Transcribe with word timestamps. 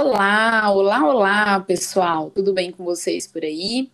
Olá, 0.00 0.70
olá, 0.70 1.04
olá, 1.04 1.60
pessoal. 1.60 2.30
Tudo 2.30 2.54
bem 2.54 2.70
com 2.70 2.84
vocês 2.84 3.26
por 3.26 3.42
aí? 3.42 3.90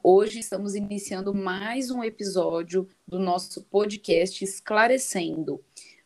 Hoje 0.00 0.38
estamos 0.38 0.76
iniciando 0.76 1.34
mais 1.34 1.90
um 1.90 2.04
episódio 2.04 2.88
do 3.04 3.18
nosso 3.18 3.64
podcast 3.64 4.44
Esclarecendo. 4.44 5.60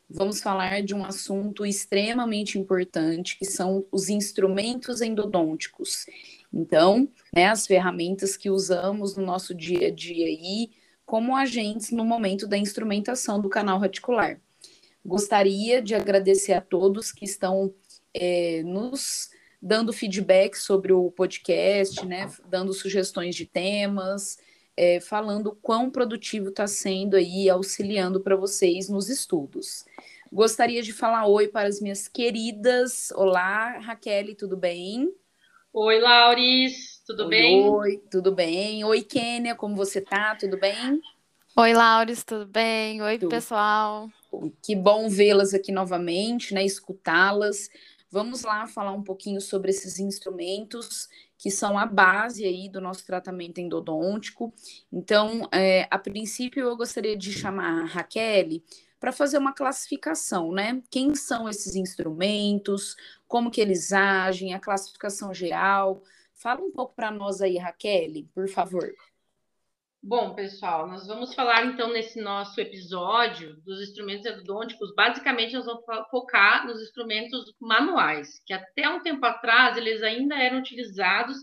Vamos 0.08 0.40
falar 0.40 0.82
de 0.82 0.94
um 0.94 1.04
assunto 1.04 1.66
extremamente 1.66 2.58
importante, 2.58 3.38
que 3.38 3.44
são 3.44 3.84
os 3.92 4.08
instrumentos 4.08 5.02
endodônticos. 5.02 6.06
Então, 6.50 7.06
né, 7.30 7.44
as 7.48 7.66
ferramentas 7.66 8.38
que 8.38 8.48
usamos 8.48 9.16
no 9.16 9.26
nosso 9.26 9.54
dia 9.54 9.88
a 9.88 9.90
dia 9.90 10.28
aí, 10.28 10.70
como 11.04 11.36
agentes 11.36 11.90
no 11.90 12.06
momento 12.06 12.46
da 12.46 12.56
instrumentação 12.56 13.38
do 13.38 13.50
canal 13.50 13.78
reticular. 13.78 14.40
Gostaria 15.04 15.82
de 15.82 15.94
agradecer 15.94 16.54
a 16.54 16.60
todos 16.62 17.12
que 17.12 17.26
estão 17.26 17.74
é, 18.14 18.62
nos 18.62 19.30
dando 19.62 19.92
feedback 19.92 20.56
sobre 20.56 20.92
o 20.92 21.08
podcast, 21.12 22.04
né, 22.04 22.28
dando 22.48 22.72
sugestões 22.72 23.36
de 23.36 23.46
temas, 23.46 24.36
é, 24.76 24.98
falando 24.98 25.56
quão 25.62 25.88
produtivo 25.88 26.48
está 26.48 26.66
sendo 26.66 27.14
aí, 27.14 27.48
auxiliando 27.48 28.20
para 28.20 28.34
vocês 28.34 28.88
nos 28.88 29.08
estudos. 29.08 29.84
Gostaria 30.32 30.82
de 30.82 30.92
falar 30.92 31.26
oi 31.26 31.46
para 31.46 31.68
as 31.68 31.80
minhas 31.80 32.08
queridas. 32.08 33.12
Olá, 33.14 33.78
Raquel, 33.78 34.34
tudo 34.34 34.56
bem? 34.56 35.12
Oi, 35.72 36.00
Lauris, 36.00 37.02
tudo 37.06 37.24
oi, 37.24 37.28
bem? 37.28 37.68
Oi, 37.68 38.02
tudo 38.10 38.32
bem? 38.32 38.82
Oi, 38.82 39.02
Kênia, 39.02 39.54
como 39.54 39.76
você 39.76 40.00
tá? 40.00 40.34
Tudo 40.34 40.58
bem? 40.58 41.00
Oi, 41.54 41.72
Lauris, 41.74 42.24
tudo 42.24 42.46
bem? 42.46 43.02
Oi, 43.02 43.18
tudo. 43.18 43.28
pessoal. 43.28 44.08
Que 44.62 44.74
bom 44.74 45.08
vê-las 45.08 45.52
aqui 45.52 45.70
novamente, 45.70 46.54
né? 46.54 46.64
Escutá-las. 46.64 47.68
Vamos 48.12 48.42
lá 48.42 48.66
falar 48.66 48.92
um 48.92 49.02
pouquinho 49.02 49.40
sobre 49.40 49.70
esses 49.70 49.98
instrumentos 49.98 51.08
que 51.38 51.50
são 51.50 51.78
a 51.78 51.86
base 51.86 52.44
aí 52.44 52.68
do 52.68 52.78
nosso 52.78 53.06
tratamento 53.06 53.58
endodôntico. 53.58 54.52
Então, 54.92 55.48
é, 55.50 55.88
a 55.90 55.98
princípio, 55.98 56.62
eu 56.62 56.76
gostaria 56.76 57.16
de 57.16 57.32
chamar 57.32 57.80
a 57.80 57.86
Raquel 57.86 58.60
para 59.00 59.12
fazer 59.12 59.38
uma 59.38 59.54
classificação, 59.54 60.52
né? 60.52 60.82
Quem 60.90 61.14
são 61.14 61.48
esses 61.48 61.74
instrumentos, 61.74 62.96
como 63.26 63.50
que 63.50 63.62
eles 63.62 63.94
agem, 63.94 64.52
a 64.52 64.60
classificação 64.60 65.32
geral. 65.32 66.02
Fala 66.34 66.60
um 66.60 66.70
pouco 66.70 66.94
para 66.94 67.10
nós 67.10 67.40
aí, 67.40 67.56
Raquel, 67.56 68.26
por 68.34 68.46
favor. 68.46 68.92
Bom, 70.04 70.34
pessoal, 70.34 70.88
nós 70.88 71.06
vamos 71.06 71.32
falar 71.32 71.64
então 71.64 71.92
nesse 71.92 72.20
nosso 72.20 72.60
episódio 72.60 73.54
dos 73.62 73.80
instrumentos 73.80 74.26
endodônticos. 74.26 74.92
Basicamente, 74.96 75.54
nós 75.54 75.64
vamos 75.64 75.84
focar 76.10 76.66
nos 76.66 76.82
instrumentos 76.82 77.54
manuais, 77.60 78.42
que 78.44 78.52
até 78.52 78.88
um 78.88 79.00
tempo 79.00 79.24
atrás 79.24 79.76
eles 79.76 80.02
ainda 80.02 80.34
eram 80.34 80.58
utilizados, 80.58 81.36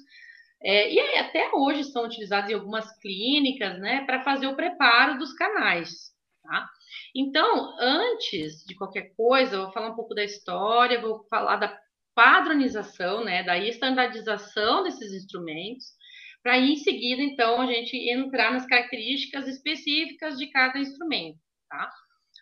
é, 0.62 0.94
e 0.94 1.00
até 1.20 1.50
hoje 1.54 1.86
são 1.86 2.04
utilizados 2.04 2.52
em 2.52 2.54
algumas 2.54 2.92
clínicas, 3.00 3.80
né, 3.80 4.04
para 4.06 4.24
fazer 4.24 4.48
o 4.48 4.58
preparo 4.58 5.18
dos 5.18 5.32
canais. 5.32 6.14
Tá? 6.44 6.70
Então, 7.16 7.78
antes 7.80 8.66
de 8.66 8.76
qualquer 8.76 9.14
coisa, 9.16 9.56
eu 9.56 9.64
vou 9.64 9.72
falar 9.72 9.88
um 9.88 9.96
pouco 9.96 10.14
da 10.14 10.24
história, 10.26 11.00
vou 11.00 11.24
falar 11.30 11.56
da 11.56 11.80
padronização, 12.14 13.24
né, 13.24 13.42
da 13.42 13.58
estandarização 13.58 14.84
desses 14.84 15.14
instrumentos 15.14 15.98
para 16.44 16.58
em 16.58 16.76
seguida, 16.78 17.22
então, 17.22 17.62
a 17.62 17.66
gente 17.66 17.96
entrar 18.10 18.52
nas 18.52 18.66
características 18.66 19.48
específicas 19.48 20.38
de 20.38 20.48
cada 20.48 20.80
instrumento, 20.80 21.40
tá? 21.70 21.92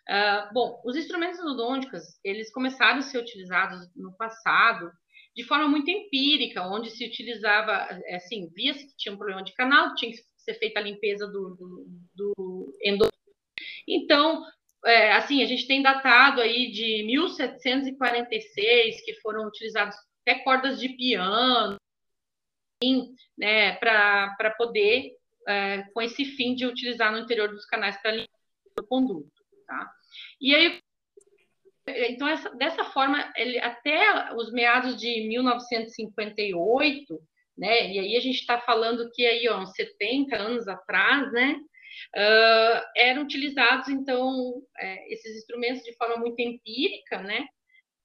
Uh, 0.08 0.54
bom, 0.54 0.80
os 0.84 0.96
instrumentos 0.96 1.38
endodônticos, 1.38 2.02
eles 2.24 2.50
começaram 2.52 2.98
a 2.98 3.02
ser 3.02 3.18
utilizados 3.18 3.86
no 3.94 4.16
passado 4.16 4.90
de 5.36 5.44
forma 5.44 5.68
muito 5.68 5.90
empírica, 5.90 6.66
onde 6.66 6.90
se 6.90 7.06
utilizava, 7.06 7.86
assim, 8.16 8.48
via-se 8.54 8.86
que 8.86 8.96
tinha 8.96 9.14
um 9.14 9.18
problema 9.18 9.44
de 9.44 9.54
canal, 9.54 9.94
tinha 9.94 10.10
que 10.10 10.18
ser 10.38 10.54
feita 10.54 10.80
a 10.80 10.82
limpeza 10.82 11.26
do, 11.26 11.54
do, 11.54 11.86
do. 12.14 12.74
Então, 13.86 14.44
é, 14.84 15.12
assim, 15.12 15.42
a 15.42 15.46
gente 15.46 15.66
tem 15.66 15.82
datado 15.82 16.40
aí 16.40 16.72
de 16.72 17.04
1746, 17.06 19.04
que 19.04 19.14
foram 19.20 19.46
utilizados 19.46 19.94
até 20.22 20.40
cordas 20.42 20.80
de 20.80 20.88
piano, 20.90 21.76
né, 23.36 23.72
para 23.76 24.54
poder, 24.56 25.12
é, 25.46 25.82
com 25.92 26.00
esse 26.02 26.24
fim 26.24 26.54
de 26.54 26.66
utilizar 26.66 27.10
no 27.10 27.18
interior 27.18 27.48
dos 27.48 27.64
canais 27.66 28.00
para 28.00 28.12
limpar 28.12 28.28
o 28.80 28.86
conduto. 28.86 29.30
Tá? 29.66 29.90
E 30.40 30.54
aí, 30.54 30.80
então, 31.86 32.28
essa, 32.28 32.50
dessa 32.50 32.84
forma, 32.84 33.32
ele, 33.36 33.58
até 33.58 34.34
os 34.34 34.52
meados 34.52 34.96
de 34.96 35.26
1958, 35.28 37.20
né, 37.56 37.90
e 37.90 37.98
aí 37.98 38.16
a 38.16 38.20
gente 38.20 38.38
está 38.38 38.60
falando 38.60 39.10
que 39.12 39.26
aí, 39.26 39.48
ó, 39.48 39.60
uns 39.60 39.72
70 39.72 40.36
anos 40.36 40.68
atrás, 40.68 41.32
né, 41.32 41.56
uh, 42.16 42.84
eram 42.94 43.22
utilizados, 43.22 43.88
então, 43.88 44.62
é, 44.78 45.12
esses 45.12 45.38
instrumentos 45.38 45.82
de 45.82 45.96
forma 45.96 46.16
muito 46.16 46.38
empírica, 46.40 47.20
né, 47.22 47.46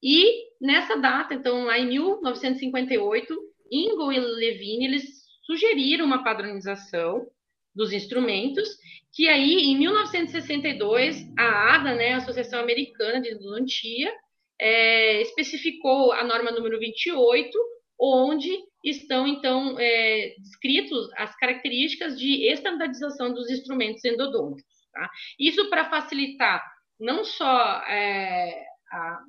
e 0.01 0.49
nessa 0.59 0.97
data, 0.97 1.33
então, 1.33 1.65
lá 1.65 1.77
em 1.77 1.87
1958, 1.87 3.52
Ingo 3.71 4.11
e 4.11 4.19
Levine, 4.19 4.85
eles 4.85 5.23
sugeriram 5.45 6.05
uma 6.05 6.23
padronização 6.23 7.27
dos 7.75 7.91
instrumentos, 7.91 8.69
que 9.11 9.27
aí, 9.27 9.71
em 9.71 9.77
1962, 9.77 11.27
a 11.37 11.75
ADA, 11.75 11.95
né, 11.95 12.13
a 12.13 12.17
Associação 12.17 12.59
Americana 12.59 13.21
de 13.21 13.31
Endodontia, 13.31 14.13
é, 14.59 15.21
especificou 15.21 16.11
a 16.11 16.23
norma 16.23 16.51
número 16.51 16.79
28, 16.79 17.57
onde 17.99 18.49
estão, 18.83 19.27
então, 19.27 19.77
é, 19.79 20.35
descritos 20.39 21.09
as 21.15 21.35
características 21.37 22.19
de 22.19 22.47
estandarização 22.47 23.33
dos 23.33 23.49
instrumentos 23.49 24.03
endodônticos. 24.05 24.73
Tá? 24.91 25.09
Isso 25.39 25.69
para 25.69 25.89
facilitar 25.89 26.63
não 26.99 27.23
só 27.23 27.81
é, 27.87 28.65
a, 28.91 29.19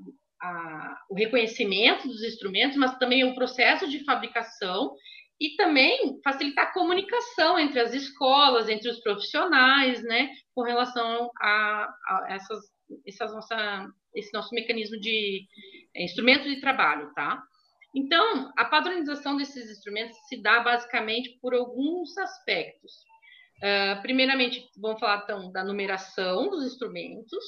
a, 0.45 0.99
o 1.09 1.15
reconhecimento 1.15 2.07
dos 2.07 2.23
instrumentos, 2.23 2.77
mas 2.77 2.99
também 2.99 3.25
o 3.25 3.35
processo 3.35 3.89
de 3.89 4.05
fabricação 4.05 4.95
e 5.41 5.57
também 5.57 6.21
facilitar 6.23 6.67
a 6.67 6.73
comunicação 6.73 7.59
entre 7.59 7.81
as 7.81 7.93
escolas, 7.93 8.69
entre 8.69 8.89
os 8.89 9.01
profissionais, 9.01 10.03
né, 10.03 10.31
com 10.55 10.63
relação 10.63 11.31
a, 11.41 11.89
a 12.09 12.27
essas, 12.29 12.61
essas 13.07 13.33
nossa, 13.33 13.89
esse 14.15 14.33
nosso 14.33 14.55
mecanismo 14.55 15.01
de 15.01 15.47
é, 15.97 16.05
instrumento 16.05 16.45
de 16.45 16.61
trabalho, 16.61 17.13
tá? 17.15 17.43
Então, 17.97 18.53
a 18.57 18.65
padronização 18.65 19.37
desses 19.37 19.71
instrumentos 19.71 20.17
se 20.29 20.43
dá 20.43 20.61
basicamente 20.61 21.39
por 21.41 21.55
alguns 21.55 22.17
aspectos. 22.19 22.93
Uh, 23.59 24.03
primeiramente, 24.03 24.69
vamos 24.77 24.99
falar 24.99 25.23
então 25.23 25.53
da 25.53 25.65
numeração 25.65 26.51
dos 26.51 26.67
instrumentos, 26.67 27.45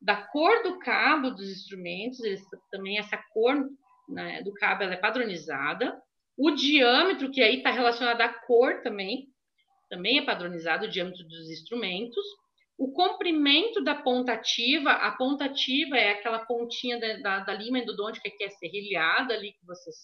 da 0.00 0.16
cor 0.16 0.62
do 0.62 0.78
cabo 0.78 1.30
dos 1.30 1.50
instrumentos, 1.50 2.20
eles, 2.20 2.42
também 2.70 2.98
essa 2.98 3.16
cor 3.32 3.68
né, 4.08 4.42
do 4.42 4.52
cabo 4.54 4.82
ela 4.84 4.94
é 4.94 4.96
padronizada. 4.96 6.00
O 6.36 6.52
diâmetro, 6.52 7.30
que 7.30 7.42
aí 7.42 7.56
está 7.56 7.70
relacionado 7.70 8.20
à 8.20 8.28
cor 8.28 8.80
também, 8.82 9.28
também 9.90 10.18
é 10.18 10.22
padronizado, 10.22 10.86
o 10.86 10.90
diâmetro 10.90 11.24
dos 11.24 11.50
instrumentos. 11.50 12.24
O 12.76 12.92
comprimento 12.92 13.82
da 13.82 13.96
ponta 13.96 14.32
ativa, 14.32 14.92
a 14.92 15.10
ponta 15.10 15.46
ativa 15.46 15.96
é 15.96 16.12
aquela 16.12 16.38
pontinha 16.38 16.98
da, 17.00 17.16
da, 17.16 17.38
da 17.40 17.54
lima 17.54 17.80
endodôntica 17.80 18.30
que 18.30 18.44
é 18.44 18.50
serrilhada 18.50 19.34
ali, 19.34 19.52
que 19.52 19.66
vocês 19.66 19.96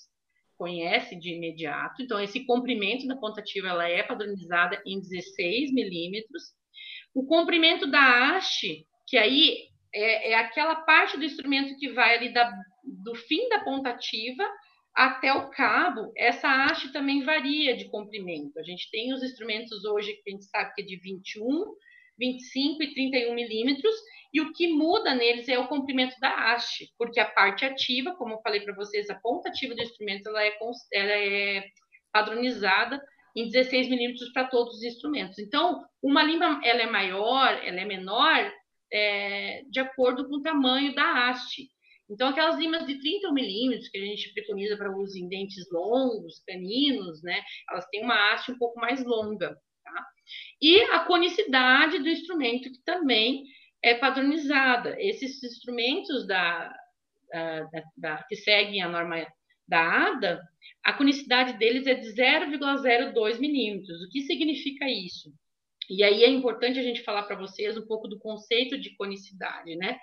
conhecem 0.56 1.18
de 1.18 1.34
imediato. 1.34 2.02
Então, 2.02 2.20
esse 2.20 2.44
comprimento 2.44 3.06
da 3.06 3.16
ponta 3.16 3.40
ativa 3.40 3.68
ela 3.68 3.88
é 3.88 4.02
padronizada 4.02 4.82
em 4.84 4.98
16 4.98 5.72
milímetros. 5.72 6.42
O 7.14 7.24
comprimento 7.24 7.86
da 7.86 8.36
haste, 8.36 8.86
que 9.06 9.16
aí 9.16 9.68
é, 9.94 10.32
é 10.32 10.34
aquela 10.34 10.76
parte 10.76 11.16
do 11.16 11.24
instrumento 11.24 11.76
que 11.78 11.92
vai 11.92 12.16
ali 12.16 12.32
da, 12.32 12.50
do 12.82 13.14
fim 13.14 13.48
da 13.48 13.60
ponta 13.60 13.90
ativa 13.90 14.44
até 14.94 15.32
o 15.32 15.50
cabo, 15.50 16.12
essa 16.16 16.48
haste 16.48 16.92
também 16.92 17.24
varia 17.24 17.76
de 17.76 17.88
comprimento. 17.88 18.58
A 18.58 18.62
gente 18.62 18.88
tem 18.90 19.12
os 19.12 19.22
instrumentos 19.22 19.84
hoje 19.84 20.12
que 20.22 20.30
a 20.30 20.32
gente 20.32 20.44
sabe 20.44 20.72
que 20.74 20.82
é 20.82 20.84
de 20.84 20.96
21, 20.96 21.64
25 22.16 22.82
e 22.82 22.94
31 22.94 23.34
milímetros, 23.34 23.94
e 24.32 24.40
o 24.40 24.52
que 24.52 24.68
muda 24.68 25.14
neles 25.14 25.48
é 25.48 25.58
o 25.58 25.68
comprimento 25.68 26.14
da 26.20 26.52
haste, 26.52 26.92
porque 26.98 27.18
a 27.18 27.24
parte 27.24 27.64
ativa, 27.64 28.14
como 28.16 28.34
eu 28.34 28.40
falei 28.40 28.60
para 28.60 28.74
vocês, 28.74 29.10
a 29.10 29.14
ponta 29.16 29.48
ativa 29.48 29.74
do 29.74 29.82
instrumento 29.82 30.28
ela 30.28 30.44
é, 30.44 30.52
ela 30.92 31.12
é 31.12 31.64
padronizada 32.12 33.00
em 33.36 33.48
16 33.48 33.88
milímetros 33.88 34.32
para 34.32 34.46
todos 34.46 34.76
os 34.76 34.82
instrumentos. 34.84 35.38
Então, 35.40 35.84
uma 36.02 36.22
língua 36.22 36.60
ela 36.62 36.82
é 36.82 36.86
maior, 36.86 37.60
ela 37.64 37.80
é 37.80 37.84
menor, 37.84 38.52
é, 38.92 39.62
de 39.70 39.80
acordo 39.80 40.28
com 40.28 40.36
o 40.36 40.42
tamanho 40.42 40.94
da 40.94 41.28
haste. 41.28 41.68
Então, 42.08 42.28
aquelas 42.28 42.58
limas 42.58 42.86
de 42.86 42.98
30 43.00 43.32
milímetros 43.32 43.88
que 43.88 43.98
a 43.98 44.04
gente 44.04 44.32
preconiza 44.34 44.76
para 44.76 44.94
uso 44.94 45.18
em 45.18 45.28
dentes 45.28 45.64
longos, 45.72 46.42
caninos, 46.46 47.22
né? 47.22 47.42
Elas 47.70 47.86
têm 47.86 48.02
uma 48.02 48.32
haste 48.32 48.52
um 48.52 48.58
pouco 48.58 48.78
mais 48.78 49.02
longa, 49.04 49.56
tá? 49.82 50.06
E 50.60 50.82
a 50.82 51.00
conicidade 51.00 51.98
do 51.98 52.08
instrumento, 52.08 52.70
que 52.70 52.82
também 52.84 53.44
é 53.82 53.94
padronizada. 53.94 54.96
Esses 54.98 55.42
instrumentos 55.42 56.26
da, 56.26 56.74
da, 57.32 57.82
da, 57.96 58.22
que 58.24 58.36
seguem 58.36 58.82
a 58.82 58.88
norma 58.88 59.26
da 59.66 60.08
ADA, 60.08 60.40
a 60.84 60.92
conicidade 60.92 61.58
deles 61.58 61.86
é 61.86 61.94
de 61.94 62.08
0,02 62.08 63.38
milímetros. 63.38 64.02
O 64.02 64.08
que 64.10 64.22
significa 64.22 64.86
isso? 64.88 65.32
E 65.88 66.02
aí 66.02 66.24
é 66.24 66.28
importante 66.28 66.78
a 66.78 66.82
gente 66.82 67.02
falar 67.02 67.24
para 67.24 67.36
vocês 67.36 67.76
um 67.76 67.86
pouco 67.86 68.08
do 68.08 68.18
conceito 68.18 68.78
de 68.78 68.94
conicidade, 68.96 69.76
né? 69.76 69.98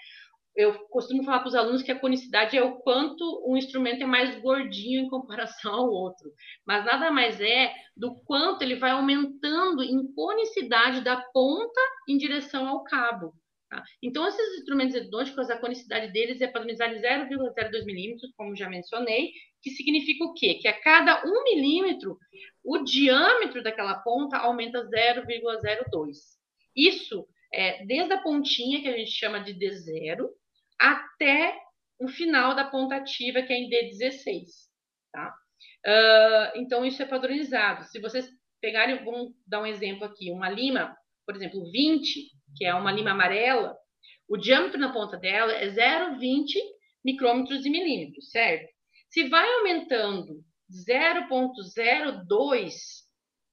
Eu 0.55 0.73
costumo 0.89 1.23
falar 1.23 1.39
para 1.39 1.47
os 1.47 1.55
alunos 1.55 1.81
que 1.81 1.91
a 1.91 1.99
conicidade 1.99 2.57
é 2.57 2.63
o 2.63 2.75
quanto 2.79 3.23
um 3.47 3.55
instrumento 3.55 4.03
é 4.03 4.05
mais 4.05 4.37
gordinho 4.41 4.99
em 5.01 5.09
comparação 5.09 5.73
ao 5.73 5.89
outro, 5.89 6.29
mas 6.65 6.83
nada 6.83 7.09
mais 7.09 7.39
é 7.39 7.73
do 7.95 8.15
quanto 8.25 8.61
ele 8.61 8.75
vai 8.75 8.91
aumentando 8.91 9.81
em 9.81 10.11
conicidade 10.13 11.01
da 11.01 11.21
ponta 11.33 11.81
em 12.07 12.17
direção 12.17 12.67
ao 12.67 12.83
cabo. 12.83 13.33
Tá? 13.69 13.81
Então, 14.03 14.27
esses 14.27 14.59
instrumentos 14.59 14.93
endodônticos, 14.93 15.49
a 15.49 15.57
conicidade 15.57 16.11
deles 16.11 16.41
é 16.41 16.47
padronizada 16.47 16.93
em 16.93 17.01
0,02 17.01 17.85
milímetros, 17.85 18.29
como 18.35 18.53
já 18.53 18.69
mencionei, 18.69 19.31
que 19.61 19.71
significa 19.71 20.23
o 20.25 20.33
quê? 20.33 20.55
Que 20.55 20.67
a 20.67 20.79
cada 20.79 21.23
1 21.25 21.43
milímetro, 21.43 22.17
o 22.63 22.79
diâmetro 22.79 23.61
daquela 23.63 23.95
ponta 23.99 24.37
aumenta 24.37 24.83
0,02. 24.87 26.17
Isso 26.75 27.27
é 27.53 27.85
desde 27.85 28.13
a 28.13 28.21
pontinha, 28.21 28.81
que 28.81 28.87
a 28.87 28.97
gente 28.97 29.11
chama 29.11 29.39
de 29.39 29.53
D0, 29.53 30.27
até 30.79 31.57
o 31.99 32.07
final 32.07 32.55
da 32.55 32.65
ponta 32.65 32.95
ativa, 32.95 33.41
que 33.41 33.53
é 33.53 33.57
em 33.57 33.69
D16. 33.69 34.45
Tá? 35.11 35.33
Uh, 35.85 36.59
então, 36.59 36.85
isso 36.85 37.01
é 37.01 37.05
padronizado. 37.05 37.83
Se 37.85 37.99
vocês 37.99 38.27
pegarem, 38.59 39.03
vamos 39.03 39.33
dar 39.45 39.61
um 39.61 39.65
exemplo 39.65 40.05
aqui, 40.05 40.31
uma 40.31 40.49
lima, 40.49 40.95
por 41.25 41.35
exemplo, 41.35 41.69
20, 41.71 42.31
que 42.55 42.65
é 42.65 42.73
uma 42.73 42.91
lima 42.91 43.11
amarela, 43.11 43.75
o 44.27 44.37
diâmetro 44.37 44.79
na 44.79 44.93
ponta 44.93 45.17
dela 45.17 45.51
é 45.51 45.67
0,20 45.67 46.57
micrômetros 47.03 47.65
e 47.65 47.69
milímetros, 47.69 48.29
certo? 48.31 48.71
Se 49.11 49.27
vai 49.27 49.47
aumentando 49.55 50.41
0,02 50.71 52.73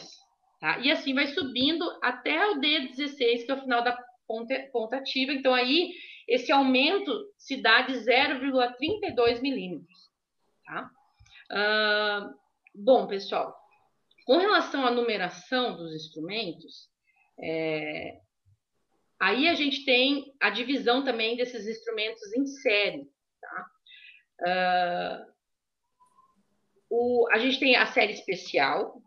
Tá? 0.60 0.78
E 0.78 0.92
assim 0.92 1.12
vai 1.12 1.26
subindo 1.26 1.84
até 2.02 2.50
o 2.50 2.60
D16, 2.60 3.44
que 3.44 3.50
é 3.50 3.54
o 3.54 3.62
final 3.62 3.82
da 3.82 4.00
ponta, 4.26 4.54
ponta 4.72 4.98
ativa. 4.98 5.32
Então, 5.32 5.52
aí, 5.52 5.92
esse 6.28 6.52
aumento 6.52 7.12
se 7.36 7.60
dá 7.60 7.82
de 7.82 7.94
0,32 7.94 9.40
milímetros. 9.40 10.08
Tá? 10.64 10.88
Uh, 11.50 12.32
bom, 12.74 13.08
pessoal, 13.08 13.56
com 14.24 14.36
relação 14.36 14.86
à 14.86 14.92
numeração 14.92 15.76
dos 15.76 15.92
instrumentos, 15.92 16.88
é, 17.40 18.20
aí 19.20 19.48
a 19.48 19.54
gente 19.54 19.84
tem 19.84 20.34
a 20.40 20.50
divisão 20.50 21.04
também 21.04 21.36
desses 21.36 21.66
instrumentos 21.66 22.32
em 22.34 22.46
série. 22.46 23.08
Tá? 23.40 23.66
Uh, 24.40 25.32
o, 26.90 27.28
a 27.30 27.38
gente 27.38 27.58
tem 27.58 27.76
a 27.76 27.86
série 27.86 28.12
especial, 28.12 29.02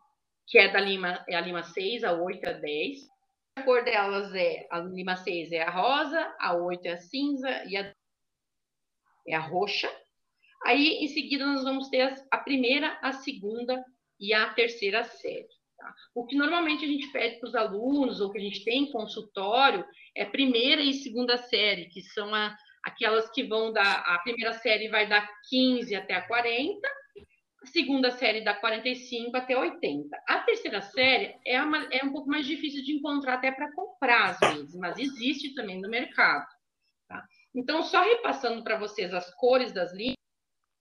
que 0.48 0.58
é 0.58 0.72
da 0.72 0.80
Lima, 0.80 1.24
é 1.28 1.36
a 1.36 1.42
Lima 1.42 1.64
6, 1.64 2.04
a 2.04 2.14
8, 2.14 2.50
a 2.50 2.54
10. 2.54 3.12
A 3.58 3.64
cor 3.64 3.84
delas 3.84 4.34
é, 4.34 4.66
a 4.70 4.80
Lima 4.80 5.16
6 5.16 5.52
é 5.52 5.62
a 5.62 5.70
rosa, 5.70 6.36
a 6.40 6.56
8 6.56 6.86
é 6.86 6.92
a 6.92 6.98
cinza 6.98 7.64
e 7.66 7.76
a 7.76 7.94
é 9.28 9.36
a 9.36 9.40
roxa. 9.40 9.90
Aí, 10.66 11.04
em 11.04 11.08
seguida, 11.08 11.46
nós 11.46 11.64
vamos 11.64 11.90
ter 11.90 12.14
a 12.30 12.38
primeira, 12.38 12.98
a 13.02 13.12
segunda 13.12 13.84
e 14.20 14.34
a 14.34 14.54
terceira 14.54 15.04
série. 15.04 15.48
Tá? 15.82 15.96
O 16.14 16.28
que 16.28 16.36
normalmente 16.36 16.86
a 16.86 16.88
gente 16.88 17.12
pede 17.12 17.40
para 17.40 17.50
os 17.50 17.56
alunos, 17.56 18.22
ou 18.22 18.32
que 18.32 18.38
a 18.38 18.42
gente 18.42 18.64
tem 18.64 18.84
em 18.84 18.92
consultório, 18.92 19.84
é 20.16 20.24
primeira 20.24 20.82
e 20.82 20.94
segunda 20.94 21.38
série, 21.38 21.88
que 21.88 22.02
são 22.02 22.34
a, 22.36 22.56
aquelas 22.84 23.30
que 23.32 23.44
vão 23.44 23.74
dar. 23.74 24.04
A 24.06 24.20
primeira 24.20 24.54
série 24.54 24.90
vai 24.90 25.10
dar 25.10 25.28
15 25.50 25.96
até 25.96 26.14
a 26.14 26.28
40, 26.28 26.88
a 27.64 27.66
segunda 27.66 28.12
série 28.12 28.44
dá 28.44 28.54
45 28.54 29.36
até 29.36 29.58
80. 29.58 30.16
A 30.28 30.40
terceira 30.40 30.82
série 30.82 31.36
é, 31.46 31.60
uma, 31.62 31.84
é 31.92 32.06
um 32.06 32.12
pouco 32.12 32.30
mais 32.30 32.46
difícil 32.46 32.84
de 32.84 32.94
encontrar 32.94 33.36
até 33.36 33.52
para 33.52 33.72
comprar, 33.72 34.32
às 34.32 34.40
vezes, 34.40 34.76
mas 34.76 35.00
existe 35.00 35.56
também 35.56 35.82
no 35.82 35.90
mercado. 35.90 36.46
Tá? 37.08 37.26
Então, 37.56 37.82
só 37.82 38.04
repassando 38.04 38.64
para 38.64 38.78
vocês 38.78 39.14
as 39.14 39.34
cores 39.36 39.72
das 39.72 39.92
linhas, 39.94 40.16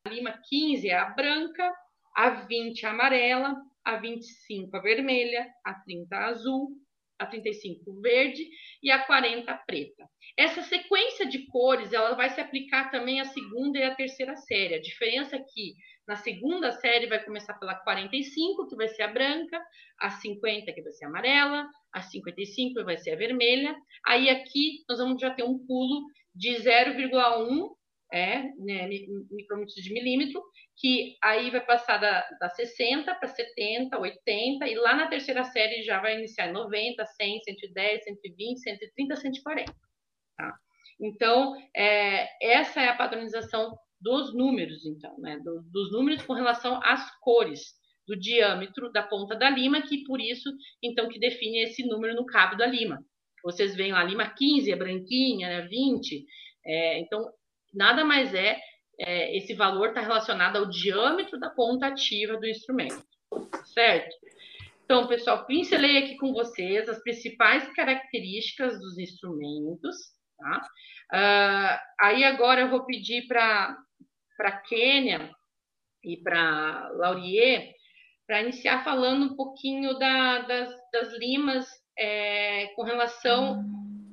a 0.07 0.11
lima 0.11 0.39
15 0.49 0.89
é 0.89 0.97
a 0.97 1.11
branca, 1.11 1.75
a 2.15 2.31
20 2.31 2.85
a 2.85 2.91
amarela, 2.91 3.57
a 3.85 3.97
25 3.97 4.77
a 4.77 4.81
vermelha, 4.81 5.47
a 5.65 5.75
30 5.75 6.17
a 6.17 6.27
azul, 6.27 6.69
a 7.19 7.27
35 7.27 8.01
verde 8.01 8.49
e 8.83 8.91
a 8.91 9.05
40 9.05 9.55
preta. 9.67 10.09
Essa 10.37 10.63
sequência 10.63 11.27
de 11.27 11.47
cores, 11.47 11.93
ela 11.93 12.15
vai 12.15 12.31
se 12.31 12.41
aplicar 12.41 12.91
também 12.91 13.21
à 13.21 13.27
segunda 13.27 13.79
e 13.79 13.83
à 13.83 13.95
terceira 13.95 14.37
série. 14.37 14.75
A 14.75 14.81
diferença 14.81 15.37
é 15.37 15.41
que 15.41 15.75
na 16.09 16.17
segunda 16.17 16.73
série 16.73 17.07
vai 17.07 17.23
começar 17.23 17.55
pela 17.55 17.75
45, 17.75 18.69
que 18.69 18.75
vai 18.75 18.89
ser 18.89 19.03
a 19.03 19.09
branca, 19.09 19.63
a 20.01 20.11
50, 20.11 20.73
que 20.73 20.83
vai 20.83 20.93
ser 20.93 21.05
a 21.05 21.09
amarela, 21.09 21.69
a 21.93 22.01
55 22.01 22.85
vai 22.85 22.97
ser 22.97 23.13
a 23.13 23.17
vermelha. 23.17 23.77
Aí 24.07 24.31
aqui 24.31 24.83
nós 24.89 24.99
vamos 24.99 25.21
já 25.21 25.31
ter 25.31 25.45
um 25.45 25.59
pulo 25.59 26.07
de 26.35 26.55
0,1 26.57 27.69
é, 28.13 28.43
né, 28.59 28.89
micrômetros 29.31 29.75
de 29.75 29.93
milímetro, 29.93 30.43
que 30.77 31.17
aí 31.23 31.51
vai 31.51 31.65
passar 31.65 31.99
da, 31.99 32.29
da 32.41 32.49
60 32.49 33.15
para 33.15 33.29
70, 33.29 33.99
80, 33.99 34.67
e 34.67 34.75
lá 34.75 34.97
na 34.97 35.09
terceira 35.09 35.45
série 35.45 35.83
já 35.83 36.01
vai 36.01 36.19
iniciar 36.19 36.49
em 36.49 36.53
90, 36.53 37.05
100, 37.05 37.41
110, 37.43 38.05
120, 38.05 38.59
130, 38.59 39.17
140. 39.17 39.73
Tá? 40.37 40.55
Então, 41.01 41.55
é, 41.75 42.29
essa 42.43 42.81
é 42.81 42.89
a 42.89 42.97
padronização 42.97 43.77
dos 44.01 44.35
números, 44.35 44.85
então, 44.87 45.17
né, 45.19 45.39
do, 45.45 45.63
dos 45.71 45.93
números 45.93 46.23
com 46.23 46.33
relação 46.33 46.81
às 46.83 47.11
cores 47.21 47.79
do 48.07 48.19
diâmetro 48.19 48.91
da 48.91 49.03
ponta 49.03 49.37
da 49.37 49.49
lima, 49.49 49.83
que 49.83 50.03
por 50.05 50.21
isso, 50.21 50.51
então, 50.83 51.09
que 51.09 51.19
define 51.19 51.63
esse 51.65 51.87
número 51.87 52.15
no 52.15 52.27
cabo 52.27 52.57
da 52.57 52.67
lima. 52.67 52.99
Vocês 53.45 53.77
veem 53.77 53.93
lá, 53.93 54.03
lima 54.03 54.29
15 54.29 54.73
é 54.73 54.77
branquinha, 54.77 55.49
né, 55.49 55.69
20, 55.69 56.27
é, 56.65 56.99
então 56.99 57.31
nada 57.73 58.05
mais 58.05 58.35
é, 58.35 58.59
é 58.99 59.37
esse 59.37 59.55
valor 59.55 59.89
está 59.89 60.01
relacionado 60.01 60.57
ao 60.57 60.69
diâmetro 60.69 61.39
da 61.39 61.51
ponta 61.51 61.87
ativa 61.87 62.37
do 62.37 62.47
instrumento, 62.47 63.03
certo? 63.75 64.15
Então, 64.85 65.07
pessoal, 65.07 65.47
pincelei 65.47 65.99
aqui 65.99 66.17
com 66.17 66.33
vocês 66.33 66.89
as 66.89 67.01
principais 67.03 67.73
características 67.75 68.79
dos 68.81 68.99
instrumentos, 68.99 69.97
tá? 70.39 70.67
Uh, 71.13 71.79
aí 72.01 72.25
agora 72.25 72.63
eu 72.63 72.71
vou 72.71 72.85
pedir 72.85 73.27
para 73.27 73.77
a 74.41 74.53
Kênia 74.63 75.31
e 76.05 76.17
para 76.17 76.89
Laurier 76.95 77.73
para 78.31 78.43
iniciar 78.43 78.85
falando 78.85 79.25
um 79.25 79.35
pouquinho 79.35 79.99
da, 79.99 80.43
das, 80.43 80.73
das 80.93 81.19
limas 81.19 81.67
é, 81.99 82.69
com 82.77 82.85
relação 82.85 83.61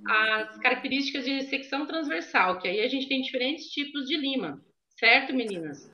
as 0.07 0.57
características 0.57 1.25
de 1.25 1.43
secção 1.43 1.85
transversal, 1.85 2.59
que 2.59 2.67
aí 2.67 2.81
a 2.81 2.87
gente 2.87 3.07
tem 3.07 3.21
diferentes 3.21 3.67
tipos 3.67 4.05
de 4.05 4.17
lima, 4.17 4.63
certo, 4.97 5.33
meninas? 5.33 5.91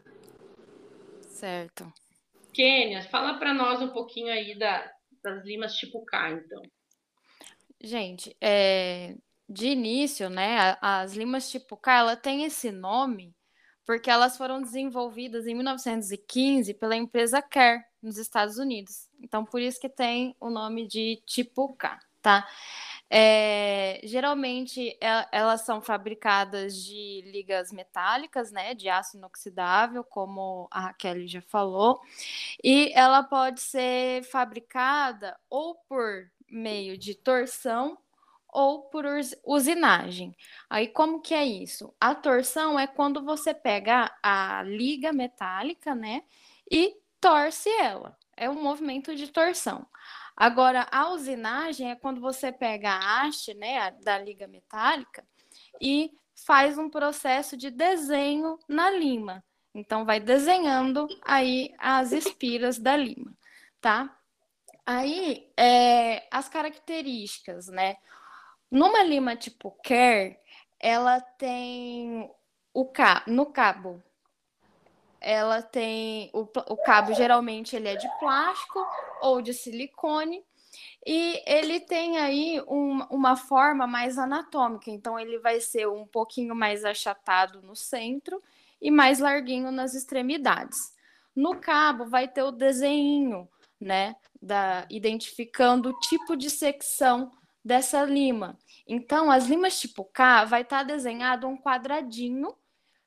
Certo. 1.22 1.91
Kênia, 2.53 3.01
fala 3.03 3.39
para 3.39 3.53
nós 3.53 3.82
um 3.82 3.89
pouquinho 3.89 4.32
aí 4.32 4.58
da, 4.58 4.91
das 5.24 5.43
limas 5.43 5.75
tipo 5.75 6.05
K, 6.05 6.32
então. 6.32 6.62
Gente, 7.82 8.36
é, 8.39 9.15
de 9.50 9.67
início, 9.67 10.29
né, 10.29 10.77
as 10.82 11.13
limas 11.13 11.50
tipo 11.50 11.75
K, 11.75 12.00
ela 12.00 12.15
tem 12.15 12.46
esse 12.46 12.72
nome 12.72 13.36
porque 13.86 14.10
elas 14.10 14.38
foram 14.38 14.62
desenvolvidas 14.62 15.46
em 15.46 15.55
1915 15.55 16.74
pela 16.75 16.96
empresa 16.96 17.41
Kerr, 17.41 17.84
nos 18.01 18.17
Estados 18.17 18.58
Unidos. 18.58 19.10
Então, 19.22 19.46
por 19.46 19.62
isso 19.62 19.79
que 19.79 19.89
tem 19.89 20.36
o 20.39 20.50
nome 20.50 20.88
de 20.88 21.22
tipo 21.25 21.74
K, 21.75 22.00
tá? 22.22 22.48
É, 23.10 24.00
geralmente 24.03 24.98
é, 25.01 25.27
elas 25.31 25.62
são 25.62 25.81
fabricadas 25.81 26.75
de 26.83 27.22
ligas 27.25 27.72
metálicas, 27.72 28.51
né, 28.51 28.74
de 28.74 28.89
aço 28.89 29.17
inoxidável, 29.17 30.03
como 30.03 30.67
a 30.72 30.81
Raquel 30.81 31.27
já 31.27 31.41
falou, 31.41 32.01
e 32.63 32.91
ela 32.95 33.24
pode 33.24 33.62
ser 33.62 34.24
fabricada 34.24 35.38
ou 35.50 35.75
por 35.88 36.29
meio 36.50 36.98
de 36.98 37.15
torção 37.15 37.98
ou 38.50 38.83
por 38.89 39.05
usinagem. 39.45 40.36
Aí 40.69 40.88
como 40.88 41.22
que 41.22 41.33
é 41.33 41.45
isso? 41.45 41.93
A 42.00 42.15
torção 42.15 42.79
é 42.79 42.88
quando 42.88 43.24
você 43.24 43.53
pega 43.53 44.12
a 44.24 44.63
liga 44.63 45.13
metálica, 45.13 45.93
né, 45.95 46.24
e 46.72 46.95
torce 47.22 47.69
ela. 47.79 48.17
É 48.36 48.50
um 48.50 48.62
movimento 48.62 49.15
de 49.15 49.27
torção. 49.27 49.86
Agora, 50.35 50.87
a 50.91 51.09
usinagem 51.09 51.91
é 51.91 51.95
quando 51.95 52.19
você 52.19 52.51
pega 52.51 52.91
a 52.91 53.21
haste, 53.21 53.53
né, 53.53 53.91
da 54.03 54.17
liga 54.17 54.47
metálica 54.47 55.23
e 55.79 56.11
faz 56.45 56.77
um 56.77 56.89
processo 56.89 57.55
de 57.55 57.69
desenho 57.69 58.57
na 58.67 58.89
lima. 58.89 59.43
Então, 59.73 60.05
vai 60.05 60.19
desenhando 60.19 61.07
aí 61.23 61.73
as 61.79 62.11
espiras 62.11 62.77
da 62.77 62.95
lima, 62.95 63.33
tá? 63.79 64.15
Aí, 64.85 65.51
é, 65.57 66.27
as 66.29 66.49
características, 66.49 67.67
né? 67.67 67.95
Numa 68.69 69.03
lima 69.03 69.35
tipo 69.35 69.71
Care, 69.83 70.37
ela 70.79 71.21
tem 71.21 72.29
o 72.73 72.85
ca... 72.85 73.23
no 73.27 73.45
cabo. 73.45 74.03
Ela 75.21 75.61
tem 75.61 76.29
o, 76.33 76.41
o 76.41 76.77
cabo 76.77 77.13
geralmente 77.13 77.75
ele 77.75 77.87
é 77.87 77.95
de 77.95 78.09
plástico 78.19 78.85
ou 79.24 79.42
de 79.42 79.53
silicone 79.53 80.44
e 81.06 81.44
ele 81.46 81.80
tem 81.80 82.18
aí 82.18 82.62
um, 82.68 83.03
uma 83.10 83.36
forma 83.36 83.86
mais 83.86 84.18
anatômica, 84.18 84.89
então 84.89 85.20
ele 85.20 85.38
vai 85.39 85.60
ser 85.60 85.88
um 85.88 86.06
pouquinho 86.06 86.56
mais 86.56 86.86
achatado 86.86 87.62
no 87.62 87.75
centro 87.75 88.42
e 88.82 88.89
mais 88.89 89.20
larguinho 89.20 89.72
nas 89.72 89.94
extremidades. 89.94 90.94
No 91.36 91.56
cabo 91.56 92.06
vai 92.06 92.27
ter 92.27 92.44
o 92.44 92.51
desenho, 92.51 93.48
né, 93.80 94.15
da 94.42 94.86
identificando 94.89 95.89
o 95.89 96.00
tipo 96.00 96.38
de 96.38 96.50
secção 96.50 97.32
dessa 97.63 98.03
lima. 98.03 98.58
Então, 98.88 99.32
as 99.32 99.46
limas 99.46 99.80
tipo 99.80 100.03
K 100.06 100.46
vai 100.46 100.62
estar 100.62 100.80
tá 100.80 100.84
desenhado 100.84 101.48
um 101.48 101.58
quadradinho 101.58 102.53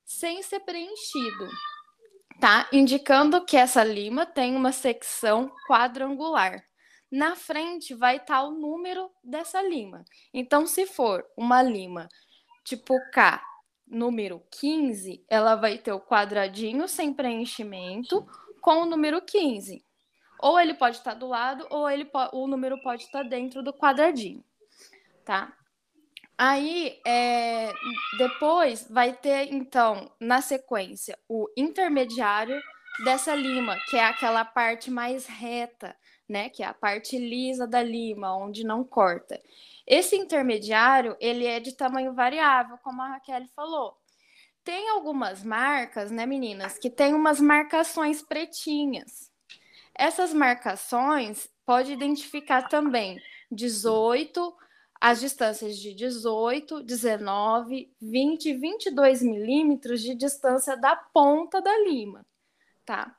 sem 0.04 0.42
ser 0.42 0.60
preenchido, 0.60 1.48
tá? 2.40 2.68
Indicando 2.72 3.44
que 3.44 3.56
essa 3.56 3.82
lima 3.82 4.26
tem 4.26 4.54
uma 4.54 4.72
secção 4.72 5.50
quadrangular. 5.66 6.64
Na 7.10 7.36
frente 7.36 7.94
vai 7.94 8.16
estar 8.16 8.40
tá 8.40 8.42
o 8.42 8.50
número 8.50 9.10
dessa 9.22 9.62
lima. 9.62 10.04
Então, 10.34 10.66
se 10.66 10.86
for 10.86 11.24
uma 11.36 11.62
lima 11.62 12.08
tipo 12.64 12.94
K, 13.12 13.40
número 13.86 14.42
15, 14.50 15.24
ela 15.28 15.54
vai 15.54 15.78
ter 15.78 15.92
o 15.92 16.00
quadradinho 16.00 16.88
sem 16.88 17.12
preenchimento 17.12 18.26
com 18.60 18.82
o 18.82 18.86
número 18.86 19.22
15. 19.22 19.84
Ou 20.40 20.58
ele 20.58 20.74
pode 20.74 20.96
estar 20.96 21.12
tá 21.12 21.18
do 21.18 21.28
lado, 21.28 21.66
ou 21.70 21.88
ele 21.88 22.10
o 22.32 22.46
número 22.46 22.80
pode 22.82 23.04
estar 23.04 23.22
tá 23.22 23.28
dentro 23.28 23.62
do 23.62 23.72
quadradinho, 23.72 24.44
tá? 25.24 25.56
Aí, 26.38 27.00
é, 27.06 27.72
depois 28.18 28.86
vai 28.90 29.12
ter, 29.14 29.52
então, 29.52 30.10
na 30.20 30.42
sequência, 30.42 31.18
o 31.28 31.48
intermediário 31.56 32.60
dessa 33.04 33.34
lima, 33.34 33.76
que 33.88 33.96
é 33.96 34.04
aquela 34.04 34.44
parte 34.44 34.90
mais 34.90 35.26
reta, 35.26 35.96
né? 36.28 36.48
Que 36.48 36.62
é 36.62 36.66
a 36.66 36.74
parte 36.74 37.18
lisa 37.18 37.66
da 37.66 37.82
lima, 37.82 38.36
onde 38.36 38.64
não 38.64 38.84
corta. 38.84 39.40
Esse 39.86 40.16
intermediário, 40.16 41.16
ele 41.20 41.46
é 41.46 41.60
de 41.60 41.72
tamanho 41.72 42.12
variável, 42.12 42.76
como 42.82 43.00
a 43.00 43.08
Raquel 43.08 43.46
falou. 43.54 43.96
Tem 44.64 44.88
algumas 44.90 45.44
marcas, 45.44 46.10
né, 46.10 46.26
meninas, 46.26 46.76
que 46.76 46.90
tem 46.90 47.14
umas 47.14 47.40
marcações 47.40 48.20
pretinhas. 48.20 49.30
Essas 49.94 50.34
marcações 50.34 51.48
pode 51.64 51.92
identificar 51.92 52.62
também 52.68 53.20
18, 53.50 54.54
as 55.00 55.20
distâncias 55.20 55.78
de 55.78 55.94
18, 55.94 56.82
19, 56.82 57.92
20 58.00 58.46
e 58.46 58.54
22 58.54 59.22
milímetros 59.22 60.02
de 60.02 60.14
distância 60.14 60.76
da 60.76 60.96
ponta 60.96 61.60
da 61.60 61.78
lima, 61.80 62.24
tá? 62.84 63.16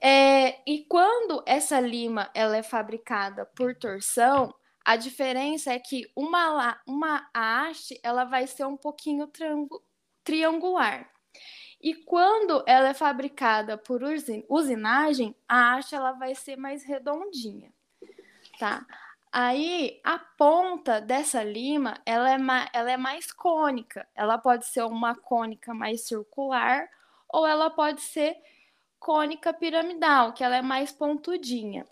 É, 0.00 0.60
e 0.70 0.84
quando 0.84 1.42
essa 1.44 1.80
lima 1.80 2.30
ela 2.34 2.56
é 2.56 2.62
fabricada 2.62 3.44
por 3.44 3.74
torção, 3.74 4.54
a 4.84 4.96
diferença 4.96 5.72
é 5.72 5.78
que 5.78 6.10
uma, 6.14 6.80
uma 6.86 7.28
haste 7.34 7.98
ela 8.02 8.24
vai 8.24 8.46
ser 8.46 8.64
um 8.64 8.76
pouquinho 8.76 9.30
triangular. 10.24 11.10
E 11.80 11.94
quando 11.94 12.64
ela 12.66 12.88
é 12.88 12.94
fabricada 12.94 13.76
por 13.76 14.02
usinagem, 14.48 15.34
a 15.48 15.74
haste 15.74 15.94
ela 15.94 16.12
vai 16.12 16.34
ser 16.34 16.56
mais 16.56 16.84
redondinha, 16.84 17.72
tá? 18.58 18.84
Aí 19.32 20.00
a 20.04 20.18
ponta 20.18 21.00
dessa 21.00 21.42
lima 21.42 22.00
ela 22.06 22.30
é, 22.32 22.38
ela 22.72 22.90
é 22.90 22.96
mais 22.96 23.30
cônica. 23.32 24.06
Ela 24.14 24.38
pode 24.38 24.66
ser 24.66 24.82
uma 24.84 25.14
cônica 25.14 25.74
mais 25.74 26.06
circular 26.06 26.88
ou 27.28 27.46
ela 27.46 27.70
pode 27.70 28.00
ser 28.00 28.36
cônica 28.98 29.52
piramidal, 29.52 30.32
que 30.32 30.42
ela 30.42 30.56
é 30.56 30.62
mais 30.62 30.90
pontudinha, 30.90 31.86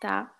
tá? 0.00 0.32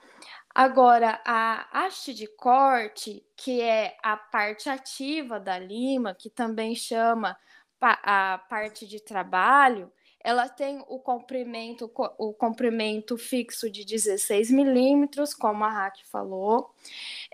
Agora, 0.55 1.21
a 1.25 1.85
haste 1.85 2.15
de 2.15 2.27
corte, 2.27 3.23
que 3.37 3.61
é 3.61 3.97
a 4.03 4.17
parte 4.17 4.71
ativa 4.71 5.39
da 5.39 5.59
lima, 5.59 6.15
que 6.15 6.31
também 6.31 6.75
chama 6.75 7.37
a 7.79 8.39
parte 8.49 8.87
de 8.87 8.99
trabalho, 9.01 9.93
ela 10.27 10.49
tem 10.49 10.85
o 10.89 10.99
comprimento, 10.99 11.89
o 12.19 12.35
comprimento 12.35 13.17
fixo 13.17 13.71
de 13.71 13.85
16 13.85 14.51
milímetros, 14.51 15.33
como 15.33 15.63
a 15.63 15.71
Raque 15.71 16.05
falou. 16.05 16.75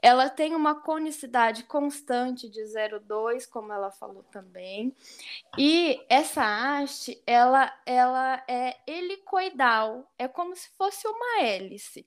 Ela 0.03 0.29
tem 0.29 0.55
uma 0.55 0.75
conicidade 0.75 1.65
constante 1.65 2.51
de 2.51 2.61
0,2, 2.61 3.49
como 3.49 3.73
ela 3.73 3.91
falou 3.91 4.23
também. 4.25 4.95
E 5.57 6.05
essa 6.07 6.43
haste, 6.45 7.19
ela, 7.27 7.75
ela 7.87 8.45
é 8.47 8.77
helicoidal, 8.87 10.07
é 10.19 10.29
como 10.29 10.55
se 10.55 10.69
fosse 10.77 11.09
uma 11.09 11.41
hélice. 11.41 12.07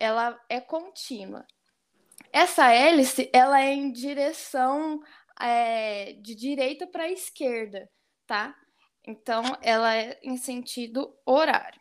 Ela 0.00 0.36
é 0.48 0.60
contínua. 0.60 1.46
Essa 2.32 2.72
hélice, 2.72 3.30
ela 3.32 3.62
é 3.62 3.72
em 3.72 3.92
direção 3.92 5.00
é, 5.40 6.14
de 6.14 6.34
direita 6.34 6.88
para 6.88 7.08
esquerda, 7.08 7.88
tá? 8.26 8.56
Então, 9.06 9.42
ela 9.62 9.94
é 9.96 10.18
em 10.22 10.36
sentido 10.36 11.14
horário. 11.26 11.80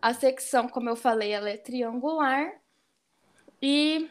A 0.00 0.14
secção, 0.14 0.68
como 0.68 0.88
eu 0.88 0.96
falei, 0.96 1.32
ela 1.32 1.50
é 1.50 1.56
triangular 1.56 2.52
e 3.60 4.08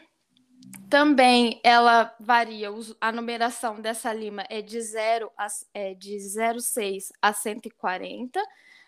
também 0.90 1.60
ela 1.62 2.14
varia, 2.20 2.68
a 3.00 3.12
numeração 3.12 3.80
dessa 3.80 4.12
lima 4.12 4.44
é 4.48 4.60
de 4.60 4.80
0 4.80 5.30
a 5.36 5.46
é 5.72 5.94
de 5.94 6.16
0,6 6.16 7.10
a 7.22 7.32
140, 7.32 8.42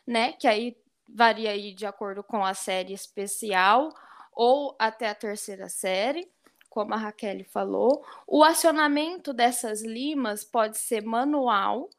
né? 0.06 0.32
Que 0.32 0.46
aí 0.46 0.76
varia 1.08 1.50
aí 1.50 1.72
de 1.72 1.86
acordo 1.86 2.22
com 2.22 2.44
a 2.44 2.54
série 2.54 2.92
especial 2.92 3.90
ou 4.32 4.76
até 4.78 5.08
a 5.08 5.14
terceira 5.14 5.68
série, 5.68 6.30
como 6.68 6.94
a 6.94 6.96
Raquel 6.96 7.44
falou. 7.44 8.04
O 8.26 8.44
acionamento 8.44 9.32
dessas 9.32 9.82
limas 9.82 10.44
pode 10.44 10.78
ser 10.78 11.02
manual, 11.02 11.90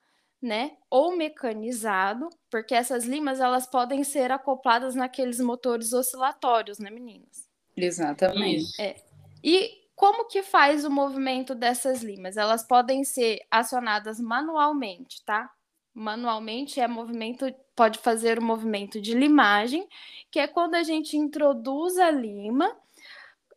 né, 0.41 0.71
ou 0.89 1.15
mecanizado, 1.15 2.27
porque 2.49 2.73
essas 2.73 3.05
limas 3.05 3.39
elas 3.39 3.67
podem 3.67 4.03
ser 4.03 4.31
acopladas 4.31 4.95
naqueles 4.95 5.39
motores 5.39 5.93
oscilatórios, 5.93 6.79
né, 6.79 6.89
meninas? 6.89 7.47
Exatamente. 7.77 8.81
É. 8.81 8.95
E 9.43 9.81
como 9.95 10.27
que 10.27 10.41
faz 10.41 10.83
o 10.83 10.89
movimento 10.89 11.53
dessas 11.53 12.01
limas? 12.01 12.37
Elas 12.37 12.65
podem 12.65 13.03
ser 13.03 13.39
acionadas 13.51 14.19
manualmente, 14.19 15.23
tá? 15.23 15.49
Manualmente 15.93 16.79
é 16.79 16.87
movimento, 16.87 17.45
pode 17.75 17.99
fazer 17.99 18.39
o 18.39 18.43
movimento 18.43 18.99
de 18.99 19.13
limagem, 19.13 19.87
que 20.31 20.39
é 20.39 20.47
quando 20.47 20.75
a 20.75 20.83
gente 20.83 21.17
introduz 21.17 21.99
a 21.99 22.09
lima 22.09 22.75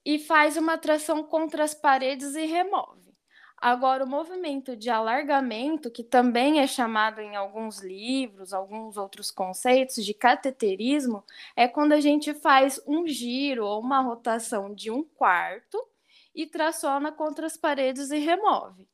e 0.05 0.19
faz 0.19 0.59
uma 0.59 0.77
tração 0.77 1.25
contra 1.25 1.65
as 1.65 1.75
paredes 1.75 2.35
e 2.35 2.45
remove. 2.45 3.04
Agora, 3.65 4.05
o 4.05 4.07
movimento 4.07 4.77
de 4.77 4.91
alargamento, 4.91 5.91
que 5.91 6.05
também 6.05 6.61
é 6.61 6.67
chamado 6.67 7.23
em 7.23 7.35
alguns 7.35 7.81
livros, 7.81 8.53
alguns 8.53 8.99
outros 8.99 9.31
conceitos 9.31 10.05
de 10.05 10.13
cateterismo, 10.13 11.25
é 11.57 11.67
quando 11.67 11.93
a 11.93 12.01
gente 12.01 12.35
faz 12.35 12.79
um 12.87 13.09
giro 13.09 13.65
ou 13.65 13.81
uma 13.81 14.03
rotação 14.03 14.75
de 14.75 14.91
um 14.91 15.03
quarto 15.03 15.83
e 16.35 16.45
traciona 16.45 17.11
contra 17.11 17.47
as 17.47 17.57
paredes 17.57 18.11
e 18.11 18.19
remove, 18.19 18.87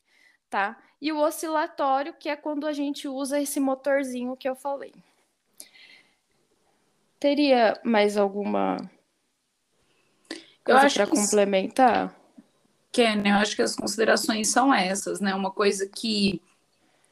tá? 0.49 0.81
E 1.03 1.11
o 1.11 1.19
oscilatório, 1.19 2.15
que 2.15 2.29
é 2.29 2.37
quando 2.37 2.65
a 2.65 2.73
gente 2.73 3.09
usa 3.09 3.41
esse 3.41 3.59
motorzinho 3.59 4.37
que 4.37 4.49
eu 4.49 4.55
falei. 4.55 4.95
Teria 7.19 7.77
mais 7.83 8.17
alguma 8.17 8.77
coisa 10.65 10.89
para 10.95 11.09
complementar? 11.09 12.20
Ken, 12.93 13.23
eu 13.25 13.37
acho 13.37 13.55
que 13.55 13.63
as 13.63 13.77
considerações 13.77 14.49
são 14.49 14.73
essas, 14.75 15.21
né? 15.21 15.35
Uma 15.35 15.51
coisa 15.51 15.87
que 15.87 16.43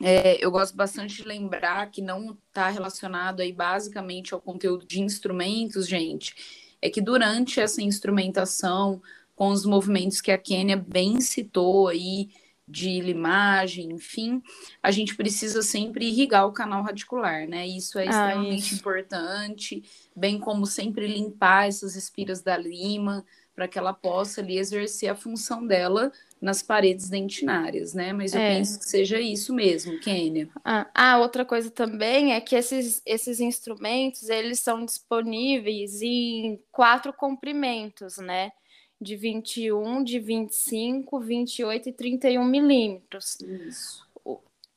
é, 0.01 0.45
eu 0.45 0.51
gosto 0.51 0.77
bastante 0.77 1.17
de 1.17 1.29
lembrar 1.29 1.91
que 1.91 2.01
não 2.01 2.37
está 2.49 2.69
relacionado 2.69 3.41
aí 3.41 3.53
basicamente 3.53 4.33
ao 4.33 4.41
conteúdo 4.41 4.87
de 4.87 5.01
instrumentos, 5.01 5.89
gente, 5.89 6.35
é 6.81 6.89
que 6.89 7.01
durante 7.01 7.61
essa 7.61 7.83
instrumentação, 7.83 9.03
com 9.35 9.49
os 9.49 9.65
movimentos 9.65 10.21
que 10.21 10.31
a 10.31 10.39
Kênia 10.39 10.77
bem 10.77 11.21
citou 11.21 11.89
aí, 11.89 12.29
de 12.69 13.01
limagem, 13.01 13.93
enfim, 13.93 14.43
a 14.83 14.91
gente 14.91 15.17
precisa 15.17 15.63
sempre 15.63 16.07
irrigar 16.07 16.47
o 16.47 16.53
canal 16.53 16.83
radicular, 16.83 17.49
né? 17.49 17.67
Isso 17.67 17.99
é 17.99 18.03
ah, 18.03 18.11
extremamente 18.11 18.59
isso. 18.59 18.75
importante, 18.75 19.83
bem 20.15 20.39
como 20.39 20.67
sempre 20.67 21.07
limpar 21.07 21.67
essas 21.67 21.97
espiras 21.97 22.43
da 22.43 22.59
lima, 22.59 23.25
para 23.59 23.67
que 23.67 23.77
ela 23.77 23.93
possa 23.93 24.41
ali 24.41 24.57
exercer 24.57 25.11
a 25.11 25.17
função 25.17 25.67
dela 25.67 26.13
nas 26.41 26.63
paredes 26.63 27.11
dentinárias, 27.11 27.93
né? 27.93 28.13
Mas 28.13 28.33
eu 28.33 28.41
é. 28.41 28.55
penso 28.55 28.79
que 28.79 28.85
seja 28.85 29.21
isso 29.21 29.53
mesmo, 29.53 29.99
Kênia. 29.99 30.49
Ah, 30.65 30.89
ah, 30.95 31.19
outra 31.19 31.45
coisa 31.45 31.69
também 31.69 32.35
é 32.35 32.41
que 32.41 32.55
esses, 32.55 33.03
esses 33.05 33.41
instrumentos, 33.41 34.29
eles 34.29 34.61
são 34.61 34.85
disponíveis 34.85 36.01
em 36.01 36.63
quatro 36.71 37.13
comprimentos, 37.13 38.19
né? 38.19 38.53
De 39.01 39.17
21, 39.17 40.05
de 40.05 40.21
25, 40.21 41.19
28 41.19 41.89
e 41.89 41.93
31 41.93 42.45
milímetros. 42.45 43.41
Isso. 43.41 44.07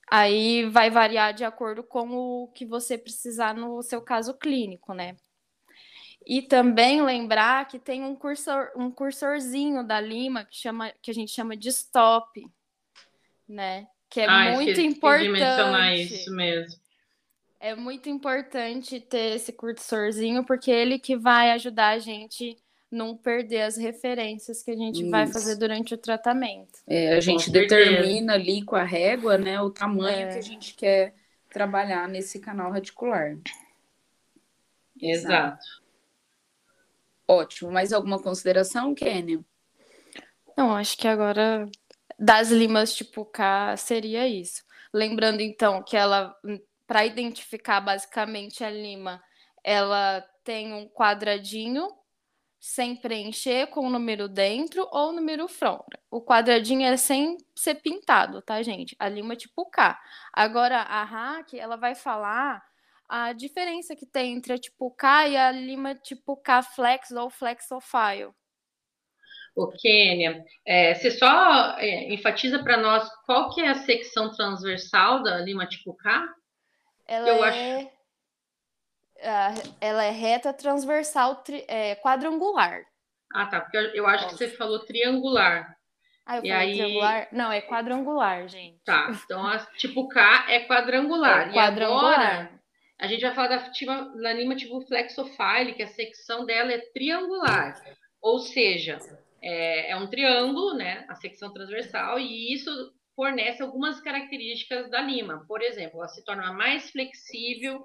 Aí 0.10 0.68
vai 0.72 0.90
variar 0.90 1.36
de 1.36 1.44
acordo 1.44 1.84
com 1.84 2.10
o 2.10 2.48
que 2.48 2.66
você 2.66 2.98
precisar 2.98 3.54
no 3.54 3.84
seu 3.84 4.02
caso 4.02 4.34
clínico, 4.34 4.92
né? 4.92 5.16
E 6.25 6.42
também 6.42 7.01
lembrar 7.01 7.68
que 7.68 7.80
tem 7.80 8.04
um 8.04 8.16
cursor, 8.16 8.72
um 8.75 8.92
cursorzinho 8.92 9.84
da 9.84 10.00
Lima 10.00 10.46
que, 10.46 10.56
chama, 10.56 10.92
que 11.01 11.10
a 11.10 11.13
gente 11.13 11.32
chama 11.32 11.58
de 11.58 11.70
stop, 11.70 12.46
né? 13.48 13.88
Que 14.10 14.22
é 14.22 14.25
ah, 14.28 14.51
muito 14.51 14.70
esqueci 14.70 14.88
importante. 14.88 15.24
De 15.24 15.32
mencionar 15.32 15.96
isso 15.96 16.32
mesmo. 16.32 16.80
É 17.60 17.75
muito 17.75 18.10
importante 18.10 19.00
ter 19.00 19.36
esse 19.36 19.54
cursorzinho, 19.54 20.44
porque 20.44 20.72
é 20.72 20.82
ele 20.82 21.00
que 21.00 21.16
vai 21.16 21.51
ajudar 21.51 21.90
a 21.90 22.00
gente 22.00 22.58
não 22.92 23.16
perder 23.16 23.62
as 23.62 23.78
referências 23.78 24.62
que 24.62 24.72
a 24.72 24.75
gente 24.75 25.01
isso. 25.01 25.10
vai 25.10 25.25
fazer 25.25 25.56
durante 25.56 25.94
o 25.94 25.98
tratamento. 25.98 26.80
É, 26.86 27.16
a 27.16 27.22
gente 27.22 27.50
determina 27.50 28.34
ali 28.34 28.63
com 28.63 28.75
a 28.75 28.84
régua, 28.84 29.38
né, 29.38 29.62
o 29.62 29.70
tamanho 29.70 30.28
é. 30.28 30.34
que 30.34 30.40
a 30.40 30.42
gente 30.42 30.75
quer 30.75 31.13
trabalhar 31.50 32.08
nesse 32.10 32.40
canal 32.40 32.72
radicular. 32.72 33.38
Exato. 35.00 35.81
Ótimo. 37.32 37.72
Mais 37.72 37.94
alguma 37.94 38.22
consideração, 38.22 38.94
Kênia? 38.94 39.40
Não, 40.58 40.76
acho 40.76 40.98
que 40.98 41.08
agora 41.08 41.66
das 42.20 42.50
limas 42.52 42.94
tipo 42.94 43.24
K 43.24 43.78
seria 43.78 44.28
isso. 44.28 44.66
Lembrando 44.94 45.40
então 45.40 45.82
que 45.82 45.96
ela, 45.96 46.36
para 46.86 47.06
identificar 47.06 47.80
basicamente 47.80 48.66
a 48.66 48.70
lima, 48.70 49.24
ela 49.64 50.20
tem 50.44 50.74
um 50.74 50.90
quadradinho 50.90 51.88
sem 52.60 52.98
preencher 52.98 53.68
com 53.68 53.88
o 53.88 53.90
número 53.90 54.28
dentro 54.28 54.86
ou 54.92 55.12
o 55.12 55.14
número 55.14 55.48
fora. 55.48 55.98
O 56.12 56.22
quadradinho 56.22 56.86
é 56.86 56.98
sem 56.98 57.38
ser 57.56 57.76
pintado, 57.76 58.42
tá, 58.42 58.62
gente? 58.62 58.94
A 59.00 59.08
lima 59.08 59.38
tipo 59.38 59.66
K. 59.68 59.98
Agora 60.34 60.82
a 60.82 61.02
hack, 61.06 61.54
ela 61.54 61.78
vai 61.78 61.96
falar 61.96 62.62
a 63.12 63.34
diferença 63.34 63.94
que 63.94 64.06
tem 64.06 64.34
entre 64.34 64.53
a 64.53 64.58
tipo 64.58 64.89
K 64.89 65.27
e 65.27 65.36
a 65.36 65.51
lima 65.51 65.94
tipo 65.94 66.38
K 66.38 66.63
Flex 66.63 67.12
ou 67.12 67.30
Flexofile. 67.30 68.32
O 69.53 69.68
Kênia, 69.68 70.41
é, 70.65 70.94
você 70.94 71.12
só 71.12 71.77
é, 71.77 72.13
enfatiza 72.13 72.63
para 72.63 72.77
nós 72.77 73.06
qual 73.25 73.53
que 73.53 73.60
é 73.60 73.68
a 73.68 73.75
secção 73.75 74.32
transversal 74.32 75.22
da 75.22 75.39
lima 75.39 75.68
tipo 75.68 75.94
K? 75.94 76.25
Ela 77.06 77.27
eu 77.27 77.44
é... 77.44 77.50
Acho... 77.50 78.01
Ela 79.82 80.06
é 80.06 80.12
reta 80.12 80.53
transversal 80.53 81.36
tri... 81.44 81.65
é, 81.68 81.96
quadrangular. 81.98 82.82
Ah, 83.36 83.46
tá. 83.46 83.60
Porque 83.60 83.77
eu 83.94 84.08
acho 84.08 84.24
Nossa. 84.24 84.38
que 84.38 84.46
você 84.46 84.56
falou 84.56 84.80
triangular. 84.80 85.77
Ah, 86.25 86.38
eu 86.38 86.46
e 86.46 86.50
falei 86.50 86.68
aí... 86.70 86.74
triangular? 86.77 87.27
Não, 87.34 87.51
é 87.51 87.62
quadrangular, 87.62 88.48
gente. 88.48 88.80
Tá. 88.86 89.12
Então, 89.25 89.46
a 89.46 89.60
tipo 89.75 90.08
K 90.08 90.46
é 90.50 90.65
quadrangular. 90.65 91.50
É 91.50 91.53
quadrangular. 91.53 92.13
E 92.13 92.15
agora, 92.15 92.61
a 93.01 93.08
gente 93.08 93.22
vai 93.22 93.34
falar 93.34 93.48
da, 93.48 93.72
da 94.22 94.34
lima 94.34 94.55
tipo 94.55 94.79
flexofile, 94.86 95.74
que 95.74 95.81
a 95.81 95.88
secção 95.88 96.46
dela 96.46 96.72
é 96.72 96.77
triangular, 96.93 97.74
ou 98.22 98.38
seja, 98.38 99.00
é, 99.41 99.89
é 99.89 99.96
um 99.98 100.08
triângulo, 100.08 100.75
né, 100.75 101.03
a 101.10 101.15
secção 101.15 101.51
transversal, 101.51 102.20
e 102.20 102.53
isso 102.53 102.72
fornece 103.15 103.63
algumas 103.63 104.00
características 104.00 104.89
da 104.91 105.01
lima. 105.01 105.43
Por 105.48 105.63
exemplo, 105.63 105.98
ela 105.98 106.08
se 106.08 106.24
torna 106.24 106.53
mais 106.53 106.91
flexível, 106.91 107.84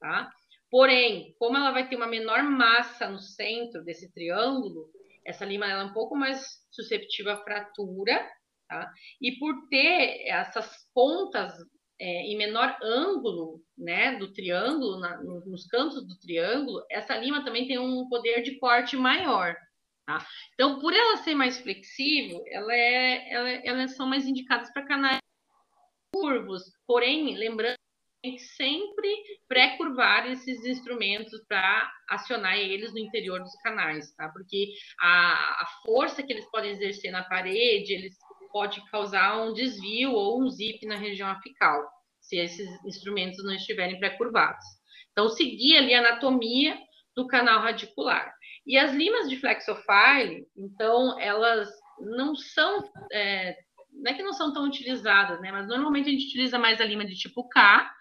tá? 0.00 0.30
Porém, 0.70 1.36
como 1.38 1.58
ela 1.58 1.70
vai 1.70 1.86
ter 1.86 1.96
uma 1.96 2.06
menor 2.06 2.42
massa 2.42 3.08
no 3.08 3.20
centro 3.20 3.84
desse 3.84 4.12
triângulo, 4.14 4.90
essa 5.26 5.44
lima 5.44 5.66
ela 5.66 5.82
é 5.82 5.84
um 5.84 5.92
pouco 5.92 6.16
mais 6.16 6.42
susceptível 6.70 7.32
à 7.32 7.36
fratura, 7.36 8.26
tá? 8.66 8.90
E 9.20 9.38
por 9.38 9.68
ter 9.68 10.26
essas 10.26 10.74
pontas 10.94 11.52
é, 12.00 12.22
em 12.22 12.36
menor 12.36 12.76
ângulo 12.82 13.60
né, 13.76 14.16
do 14.16 14.32
triângulo, 14.32 14.98
na, 14.98 15.22
nos 15.22 15.66
cantos 15.66 16.06
do 16.06 16.18
triângulo, 16.18 16.84
essa 16.90 17.16
lima 17.16 17.44
também 17.44 17.66
tem 17.66 17.78
um 17.78 18.08
poder 18.08 18.42
de 18.42 18.58
corte 18.58 18.96
maior. 18.96 19.56
Tá? 20.06 20.24
Então, 20.52 20.80
por 20.80 20.92
ela 20.92 21.18
ser 21.18 21.34
mais 21.34 21.58
flexível, 21.60 22.42
ela 22.48 22.74
é, 22.74 23.32
ela, 23.32 23.48
elas 23.48 23.96
são 23.96 24.06
mais 24.06 24.26
indicadas 24.26 24.70
para 24.72 24.86
canais 24.86 25.18
curvos. 26.12 26.62
Porém, 26.86 27.36
lembrando 27.36 27.76
que 28.22 28.38
sempre 28.38 29.22
pré-curvar 29.46 30.26
esses 30.30 30.64
instrumentos 30.64 31.44
para 31.46 31.90
acionar 32.08 32.56
eles 32.56 32.92
no 32.92 32.98
interior 32.98 33.40
dos 33.40 33.54
canais, 33.62 34.14
tá? 34.14 34.28
Porque 34.30 34.72
a, 34.98 35.62
a 35.62 35.66
força 35.84 36.22
que 36.22 36.32
eles 36.32 36.50
podem 36.50 36.70
exercer 36.70 37.10
na 37.10 37.24
parede, 37.24 37.92
eles 37.92 38.16
pode 38.54 38.80
causar 38.88 39.42
um 39.42 39.52
desvio 39.52 40.12
ou 40.12 40.40
um 40.40 40.48
zip 40.48 40.86
na 40.86 40.94
região 40.94 41.28
apical, 41.28 41.82
se 42.20 42.36
esses 42.36 42.68
instrumentos 42.84 43.42
não 43.44 43.52
estiverem 43.52 43.98
pré-curvados. 43.98 44.64
Então, 45.10 45.28
seguir 45.28 45.76
ali 45.76 45.92
a 45.92 45.98
anatomia 45.98 46.78
do 47.16 47.26
canal 47.26 47.60
radicular. 47.60 48.32
E 48.64 48.78
as 48.78 48.92
limas 48.92 49.28
de 49.28 49.40
flexofile, 49.40 50.46
então, 50.56 51.18
elas 51.18 51.68
não 51.98 52.36
são, 52.36 52.88
é, 53.12 53.56
não 53.92 54.12
é 54.12 54.14
que 54.14 54.22
não 54.22 54.32
são 54.32 54.52
tão 54.52 54.64
utilizadas, 54.64 55.40
né? 55.40 55.50
Mas 55.50 55.66
normalmente 55.66 56.08
a 56.08 56.12
gente 56.12 56.26
utiliza 56.26 56.56
mais 56.56 56.80
a 56.80 56.84
lima 56.84 57.04
de 57.04 57.16
tipo 57.16 57.48
K, 57.48 57.92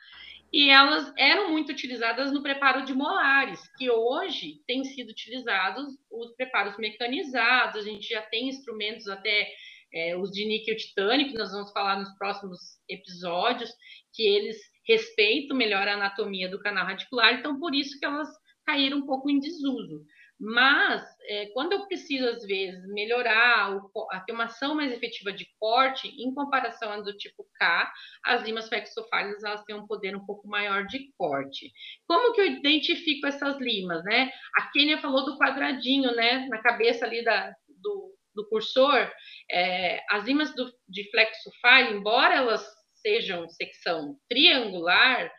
e 0.54 0.70
elas 0.70 1.12
eram 1.18 1.50
muito 1.50 1.72
utilizadas 1.72 2.32
no 2.32 2.44
preparo 2.44 2.86
de 2.86 2.94
molares, 2.94 3.60
que 3.76 3.90
hoje 3.90 4.62
têm 4.68 4.84
sido 4.84 5.10
utilizados 5.10 5.98
os 6.12 6.36
preparos 6.36 6.78
mecanizados, 6.78 7.76
a 7.76 7.82
gente 7.82 8.08
já 8.08 8.22
tem 8.22 8.50
instrumentos 8.50 9.08
até 9.08 9.48
é, 9.94 10.18
os 10.18 10.32
de 10.32 10.46
níquel 10.46 10.76
titânio, 10.76 11.28
que 11.28 11.38
nós 11.38 11.52
vamos 11.52 11.72
falar 11.72 12.00
nos 12.00 12.14
próximos 12.18 12.60
episódios, 12.90 13.72
que 14.14 14.24
eles 14.24 14.58
respeitam 14.88 15.56
melhor 15.56 15.88
a 15.88 15.94
anatomia 15.94 16.50
do 16.50 16.60
canal 16.60 16.86
radicular, 16.86 17.34
então 17.34 17.60
por 17.60 17.74
isso 17.74 18.00
que 18.00 18.06
elas 18.06 18.30
caíram 18.66 19.00
um 19.00 19.06
pouco 19.06 19.30
em 19.30 19.40
desuso. 19.40 20.04
Mas, 20.40 21.02
é, 21.30 21.46
quando 21.54 21.72
eu 21.72 21.86
preciso, 21.86 22.28
às 22.28 22.46
vezes, 22.46 22.86
melhorar 22.88 23.78
o, 23.78 24.08
a 24.12 24.20
ter 24.20 24.34
uma 24.34 24.46
ação 24.46 24.76
mais 24.76 24.92
efetiva 24.92 25.32
de 25.32 25.48
corte, 25.58 26.10
em 26.10 26.34
comparação 26.34 26.92
à 26.92 27.00
do 27.00 27.16
tipo 27.16 27.48
K, 27.56 27.94
as 28.26 28.44
limas 28.44 28.68
flexofálicas 28.68 29.44
elas 29.44 29.64
têm 29.64 29.76
um 29.76 29.88
poder 29.88 30.16
um 30.16 30.26
pouco 30.26 30.48
maior 30.48 30.86
de 30.86 31.14
corte. 31.18 31.72
Como 32.06 32.34
que 32.34 32.42
eu 32.42 32.48
identifico 32.48 33.28
essas 33.28 33.58
limas, 33.58 34.04
né? 34.04 34.32
A 34.58 34.70
Kênia 34.72 34.98
falou 34.98 35.24
do 35.24 35.38
quadradinho, 35.38 36.14
né? 36.14 36.46
Na 36.50 36.62
cabeça 36.62 37.06
ali 37.06 37.24
da, 37.24 37.54
do, 37.82 38.13
do 38.36 38.48
cursor, 38.50 39.12
é, 39.52 40.02
as 40.10 40.26
limas 40.26 40.54
do, 40.56 40.72
de 40.88 41.10
flexofile, 41.10 41.98
embora 41.98 42.36
elas 42.36 42.66
sejam 42.96 43.48
secção 43.50 44.16
triangular, 44.30 45.32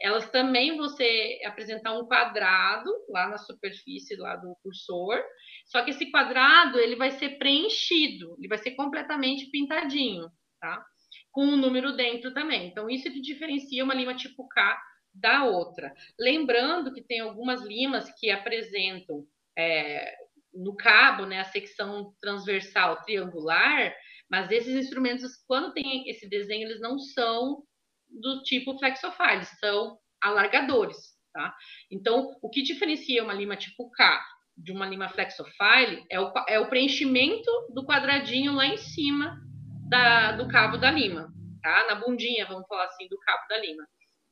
elas 0.00 0.30
também 0.30 0.76
ser, 0.88 1.44
apresentar 1.44 1.92
um 1.92 2.06
quadrado 2.06 2.90
lá 3.10 3.28
na 3.28 3.36
superfície 3.36 4.16
lá 4.16 4.34
do 4.36 4.56
cursor, 4.62 5.22
só 5.66 5.84
que 5.84 5.90
esse 5.90 6.10
quadrado 6.10 6.78
ele 6.78 6.96
vai 6.96 7.10
ser 7.10 7.38
preenchido, 7.38 8.34
ele 8.38 8.48
vai 8.48 8.58
ser 8.58 8.70
completamente 8.72 9.50
pintadinho, 9.50 10.30
tá? 10.58 10.82
Com 11.30 11.44
um 11.44 11.56
número 11.56 11.94
dentro 11.94 12.32
também. 12.32 12.66
Então, 12.66 12.88
isso 12.88 13.12
que 13.12 13.20
diferencia 13.20 13.84
uma 13.84 13.94
lima 13.94 14.14
tipo 14.14 14.48
K 14.48 14.80
da 15.12 15.44
outra. 15.44 15.92
Lembrando 16.18 16.92
que 16.92 17.02
tem 17.02 17.20
algumas 17.20 17.62
limas 17.62 18.10
que 18.18 18.30
apresentam 18.30 19.24
é, 19.58 20.14
no 20.52 20.76
cabo, 20.76 21.26
né, 21.26 21.40
a 21.40 21.44
secção 21.44 22.14
transversal 22.20 23.02
triangular, 23.02 23.94
mas 24.30 24.50
esses 24.50 24.74
instrumentos, 24.74 25.36
quando 25.46 25.72
tem 25.72 26.08
esse 26.08 26.28
desenho, 26.28 26.68
eles 26.68 26.80
não 26.80 26.98
são 26.98 27.62
do 28.08 28.42
tipo 28.42 28.78
flexofile, 28.78 29.44
são 29.58 29.98
alargadores, 30.20 30.96
tá? 31.32 31.54
Então, 31.90 32.36
o 32.42 32.50
que 32.50 32.62
diferencia 32.62 33.22
uma 33.22 33.34
lima 33.34 33.56
tipo 33.56 33.90
K 33.90 34.22
de 34.56 34.72
uma 34.72 34.86
lima 34.86 35.08
flexofile 35.08 36.04
é 36.10 36.20
o, 36.20 36.32
é 36.48 36.60
o 36.60 36.68
preenchimento 36.68 37.50
do 37.72 37.84
quadradinho 37.84 38.52
lá 38.52 38.66
em 38.66 38.76
cima 38.76 39.40
da, 39.88 40.32
do 40.32 40.48
cabo 40.48 40.76
da 40.76 40.90
lima, 40.90 41.32
tá? 41.62 41.86
Na 41.88 41.94
bundinha, 41.94 42.46
vamos 42.46 42.66
falar 42.68 42.84
assim, 42.84 43.08
do 43.08 43.18
cabo 43.18 43.42
da 43.48 43.58
lima. 43.58 43.84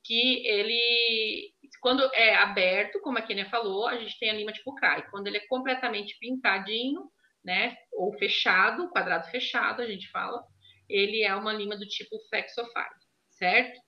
Que 0.04 0.46
ele 0.46 1.52
quando 1.80 2.02
é 2.14 2.34
aberto, 2.34 3.00
como 3.00 3.18
a 3.18 3.22
Kenia 3.22 3.48
falou, 3.48 3.86
a 3.86 3.96
gente 3.98 4.18
tem 4.18 4.30
a 4.30 4.34
lima 4.34 4.52
tipo 4.52 4.74
K. 4.74 4.98
E 4.98 5.10
quando 5.10 5.26
ele 5.26 5.38
é 5.38 5.46
completamente 5.46 6.16
pintadinho, 6.18 7.02
né, 7.44 7.76
ou 7.92 8.12
fechado, 8.18 8.88
quadrado 8.90 9.26
fechado, 9.30 9.80
a 9.80 9.86
gente 9.86 10.10
fala, 10.10 10.42
ele 10.88 11.22
é 11.22 11.34
uma 11.34 11.52
lima 11.52 11.76
do 11.76 11.86
tipo 11.86 12.18
flexofile, 12.28 12.88
certo? 13.30 13.80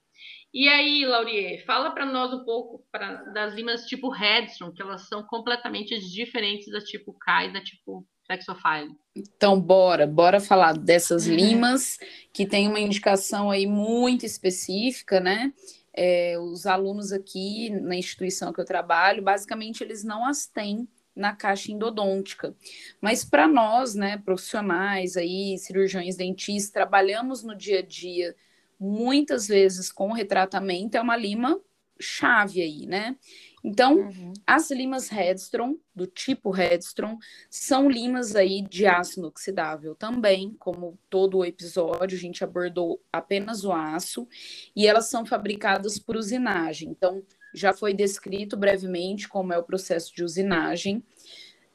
E 0.53 0.69
aí, 0.69 1.05
Laurier, 1.07 1.65
fala 1.65 1.93
para 1.93 2.05
nós 2.05 2.33
um 2.33 2.45
pouco 2.45 2.85
pra, 2.91 3.23
das 3.33 3.55
limas 3.55 3.87
tipo 3.87 4.11
Redstone, 4.11 4.75
que 4.75 4.83
elas 4.83 5.07
são 5.07 5.23
completamente 5.23 5.99
diferentes 5.99 6.71
da 6.73 6.81
tipo 6.81 7.13
K 7.15 7.47
e 7.47 7.53
da 7.53 7.63
tipo 7.63 8.07
Flexofile. 8.27 8.95
Então, 9.17 9.61
bora, 9.61 10.07
bora 10.07 10.41
falar 10.41 10.73
dessas 10.77 11.27
uhum. 11.27 11.35
limas 11.35 11.99
que 12.33 12.47
tem 12.47 12.69
uma 12.69 12.79
indicação 12.79 13.51
aí 13.51 13.67
muito 13.67 14.25
específica, 14.25 15.19
né? 15.19 15.53
É, 15.93 16.39
os 16.39 16.67
alunos 16.67 17.13
aqui 17.13 17.71
na 17.71 17.97
instituição 17.97 18.53
que 18.53 18.61
eu 18.61 18.65
trabalho, 18.65 19.23
basicamente 19.23 19.83
eles 19.83 20.05
não 20.05 20.25
as 20.25 20.47
têm 20.47 20.89
na 21.15 21.35
caixa 21.35 21.73
endodôntica. 21.73 22.55
Mas 23.01 23.25
para 23.25 23.49
nós, 23.49 23.95
né, 23.95 24.17
profissionais 24.19 25.17
aí, 25.17 25.59
cirurgiões 25.59 26.17
dentistas, 26.17 26.71
trabalhamos 26.71 27.43
no 27.43 27.55
dia 27.55 27.81
a 27.81 27.83
dia 27.83 28.35
muitas 28.79 29.47
vezes 29.47 29.93
com 29.93 30.13
retratamento, 30.13 30.97
é 30.97 31.01
uma 31.01 31.17
lima 31.17 31.61
chave 32.01 32.63
aí, 32.63 32.87
né? 32.87 33.15
Então, 33.63 33.97
uhum. 33.97 34.33
as 34.47 34.71
limas 34.71 35.09
Redstrom, 35.09 35.77
do 35.95 36.07
tipo 36.07 36.51
Redstrom, 36.51 37.19
são 37.49 37.91
limas 37.91 38.35
aí 38.35 38.63
de 38.63 38.87
aço 38.87 39.21
inoxidável 39.21 39.95
também, 39.95 40.57
como 40.59 40.99
todo 41.11 41.39
o 41.39 41.45
episódio, 41.45 42.17
a 42.17 42.21
gente 42.21 42.43
abordou 42.43 43.03
apenas 43.13 43.65
o 43.65 43.73
aço, 43.73 44.27
e 44.75 44.87
elas 44.87 45.11
são 45.11 45.27
fabricadas 45.27 45.99
por 45.99 46.17
usinagem. 46.17 46.89
Então, 46.91 47.23
já 47.55 47.73
foi 47.73 47.93
descrito 47.93 48.57
brevemente 48.57 49.29
como 49.29 49.53
é 49.53 49.59
o 49.59 49.65
processo 49.65 50.15
de 50.15 50.25
usinagem. 50.25 51.05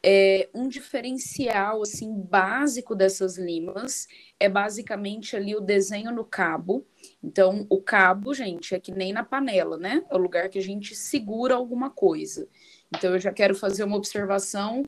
É, 0.07 0.47
um 0.53 0.67
diferencial 0.67 1.81
assim 1.81 2.13
básico 2.13 2.93
dessas 2.93 3.39
limas 3.39 4.07
é 4.39 4.47
basicamente 4.47 5.35
ali 5.35 5.55
o 5.55 5.59
desenho 5.59 6.11
no 6.11 6.23
cabo. 6.23 6.85
Então, 7.23 7.65
o 7.71 7.81
cabo, 7.81 8.31
gente, 8.31 8.75
é 8.75 8.79
que 8.79 8.91
nem 8.91 9.11
na 9.11 9.23
panela, 9.23 9.77
né? 9.77 10.03
É 10.07 10.15
o 10.15 10.19
lugar 10.19 10.47
que 10.49 10.59
a 10.59 10.61
gente 10.61 10.95
segura 10.95 11.55
alguma 11.55 11.89
coisa. 11.89 12.47
Então, 12.95 13.13
eu 13.13 13.19
já 13.19 13.33
quero 13.33 13.55
fazer 13.55 13.83
uma 13.83 13.97
observação 13.97 14.83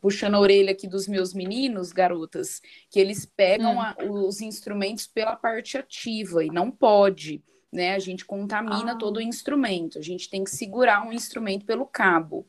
puxando 0.00 0.36
a 0.36 0.40
orelha 0.40 0.70
aqui 0.70 0.86
dos 0.86 1.08
meus 1.08 1.34
meninos, 1.34 1.90
garotas, 1.90 2.62
que 2.88 3.00
eles 3.00 3.26
pegam 3.26 3.78
hum. 3.78 3.80
a, 3.80 3.96
os 4.08 4.40
instrumentos 4.40 5.08
pela 5.08 5.34
parte 5.34 5.76
ativa 5.76 6.44
e 6.44 6.50
não 6.50 6.70
pode 6.70 7.42
né? 7.72 7.94
A 7.94 7.98
gente 7.98 8.24
contamina 8.24 8.92
ah. 8.92 8.96
todo 8.96 9.16
o 9.16 9.20
instrumento, 9.22 9.98
a 9.98 10.02
gente 10.02 10.28
tem 10.28 10.44
que 10.44 10.50
segurar 10.50 11.06
um 11.06 11.12
instrumento 11.12 11.64
pelo 11.64 11.86
cabo. 11.86 12.46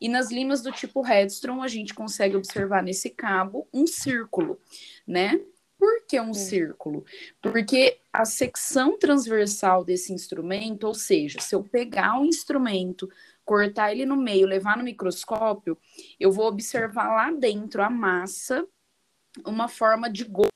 E 0.00 0.08
nas 0.08 0.30
limas 0.30 0.62
do 0.62 0.72
tipo 0.72 1.00
Redstrom, 1.00 1.62
a 1.62 1.68
gente 1.68 1.94
consegue 1.94 2.36
observar 2.36 2.82
nesse 2.82 3.10
cabo 3.10 3.66
um 3.72 3.86
círculo, 3.86 4.58
né? 5.06 5.40
Por 5.78 6.06
que 6.06 6.18
um 6.20 6.32
círculo? 6.32 7.04
Porque 7.40 7.98
a 8.12 8.24
secção 8.24 8.98
transversal 8.98 9.84
desse 9.84 10.12
instrumento, 10.12 10.84
ou 10.84 10.94
seja, 10.94 11.40
se 11.40 11.54
eu 11.54 11.62
pegar 11.62 12.18
um 12.18 12.24
instrumento, 12.24 13.08
cortar 13.44 13.92
ele 13.92 14.06
no 14.06 14.16
meio, 14.16 14.46
levar 14.46 14.76
no 14.76 14.84
microscópio, 14.84 15.78
eu 16.18 16.32
vou 16.32 16.46
observar 16.46 17.08
lá 17.14 17.30
dentro 17.30 17.82
a 17.82 17.90
massa, 17.90 18.66
uma 19.44 19.68
forma 19.68 20.10
de 20.10 20.24
gol 20.24 20.48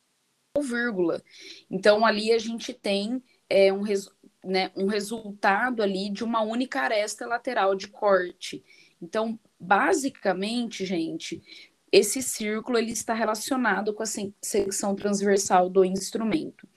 vírgula. 0.62 1.22
Então 1.70 2.04
ali 2.04 2.32
a 2.32 2.38
gente 2.38 2.72
tem 2.72 3.22
é, 3.48 3.72
um, 3.72 3.82
res, 3.82 4.10
né, 4.44 4.70
um 4.74 4.86
resultado 4.86 5.82
ali 5.82 6.10
de 6.10 6.24
uma 6.24 6.40
única 6.42 6.80
aresta 6.80 7.26
lateral 7.26 7.74
de 7.74 7.88
corte. 7.88 8.64
Então, 9.00 9.38
basicamente, 9.58 10.84
gente, 10.84 11.42
esse 11.90 12.22
círculo 12.22 12.78
ele 12.78 12.92
está 12.92 13.14
relacionado 13.14 13.92
com 13.92 14.02
a 14.02 14.06
secção 14.42 14.94
transversal 14.94 15.68
do 15.68 15.84
instrumento. 15.84 16.68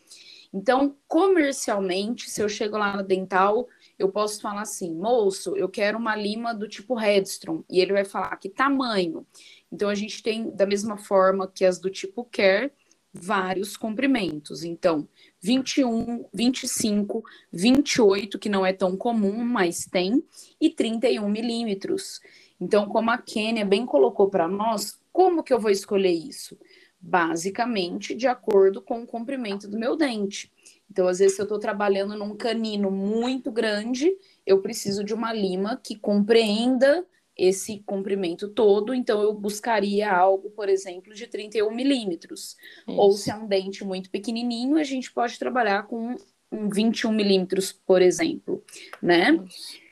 Então, 0.54 0.96
comercialmente, 1.08 2.30
se 2.30 2.42
eu 2.42 2.48
chego 2.48 2.78
lá 2.78 2.98
na 2.98 3.02
dental, 3.02 3.68
eu 3.98 4.10
posso 4.10 4.40
falar 4.40 4.62
assim, 4.62 4.94
moço, 4.94 5.56
eu 5.58 5.68
quero 5.68 5.98
uma 5.98 6.16
lima 6.16 6.54
do 6.54 6.68
tipo 6.68 6.94
Redstrom, 6.94 7.64
e 7.70 7.80
ele 7.80 7.94
vai 7.94 8.06
falar 8.06 8.38
que 8.38 8.50
tamanho. 8.50 9.26
Então, 9.72 9.90
a 9.90 9.96
gente 9.96 10.22
tem, 10.22 10.56
da 10.56 10.66
mesma 10.66 10.96
forma 10.96 11.48
que 11.48 11.66
as 11.66 11.80
do 11.80 11.90
tipo 11.90 12.24
Care, 12.26 12.72
vários 13.12 13.76
comprimentos. 13.78 14.64
Então, 14.64 15.08
21, 15.44 16.26
25, 16.34 17.22
28, 17.52 18.40
que 18.40 18.48
não 18.48 18.66
é 18.66 18.72
tão 18.72 18.96
comum, 18.96 19.44
mas 19.44 19.86
tem, 19.86 20.24
e 20.60 20.70
31 20.70 21.28
milímetros. 21.28 22.22
Então, 22.62 22.88
como 22.88 23.12
a 23.12 23.18
Kênia 23.18 23.66
bem 23.66 23.86
colocou 23.86 24.30
para 24.30 24.48
nós, 24.48 24.98
como 25.12 25.44
que 25.44 25.52
eu 25.52 25.60
vou 25.60 25.70
escolher 25.70 26.14
isso? 26.14 26.58
Basicamente, 26.98 28.16
de 28.16 28.26
acordo 28.26 28.82
com 28.82 29.04
o 29.04 29.06
comprimento 29.06 29.68
do 29.68 29.78
meu 29.78 29.98
dente. 29.98 30.50
Então, 30.90 31.10
às 31.10 31.20
vezes, 31.20 31.36
se 31.36 31.42
eu 31.42 31.44
estou 31.44 31.60
trabalhando 31.60 32.16
num 32.16 32.38
canino 32.38 32.90
muito 32.90 33.52
grande, 33.52 34.16
eu 34.46 34.62
preciso 34.62 35.04
de 35.04 35.14
uma 35.14 35.34
lima 35.34 35.76
que 35.84 35.98
compreenda 35.98 37.06
esse 37.38 37.80
comprimento 37.80 38.48
todo, 38.48 38.94
então 38.94 39.22
eu 39.22 39.34
buscaria 39.34 40.12
algo, 40.12 40.52
por 40.52 40.70
exemplo, 40.70 41.14
de 41.14 41.28
31 41.28 41.74
milímetros. 41.74 42.56
Ou 42.88 43.14
se 43.14 43.32
é 43.32 43.36
um 43.36 43.48
dente 43.48 43.84
muito 43.84 44.10
pequenininho, 44.10 44.78
a 44.78 44.84
gente 44.84 45.12
pode 45.12 45.38
trabalhar 45.40 45.84
com 45.84 46.16
um 46.52 46.70
21 46.70 47.12
milímetros, 47.12 47.72
por 47.72 48.02
exemplo, 48.02 48.64
né? 49.02 49.44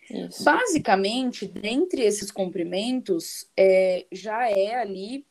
Isso. 0.10 0.44
Basicamente, 0.44 1.48
dentre 1.48 2.04
esses 2.04 2.30
comprimentos, 2.30 3.48
é, 3.58 4.06
já 4.12 4.50
é 4.50 4.76
ali 4.76 5.26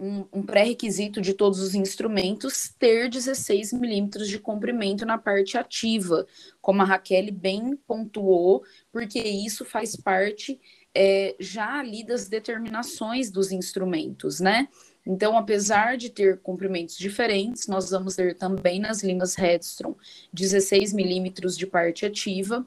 um, 0.00 0.24
um 0.32 0.42
pré-requisito 0.42 1.20
de 1.20 1.34
todos 1.34 1.60
os 1.60 1.74
instrumentos 1.74 2.74
ter 2.78 3.08
16 3.08 3.72
milímetros 3.74 4.28
de 4.28 4.38
comprimento 4.38 5.04
na 5.04 5.18
parte 5.18 5.58
ativa, 5.58 6.26
como 6.60 6.82
a 6.82 6.84
Raquel 6.84 7.30
bem 7.32 7.76
pontuou, 7.86 8.64
porque 8.90 9.20
isso 9.20 9.64
faz 9.64 9.94
parte 9.94 10.58
é, 10.94 11.36
já 11.38 11.78
ali 11.78 12.04
das 12.04 12.28
determinações 12.28 13.30
dos 13.30 13.52
instrumentos, 13.52 14.40
né? 14.40 14.68
Então, 15.06 15.36
apesar 15.36 15.96
de 15.96 16.10
ter 16.10 16.38
comprimentos 16.40 16.96
diferentes, 16.96 17.66
nós 17.66 17.90
vamos 17.90 18.16
ter 18.16 18.36
também 18.36 18.78
nas 18.78 19.02
limas 19.02 19.34
Redstrom 19.34 19.94
16 20.32 20.92
milímetros 20.92 21.56
de 21.56 21.66
parte 21.66 22.04
ativa, 22.04 22.66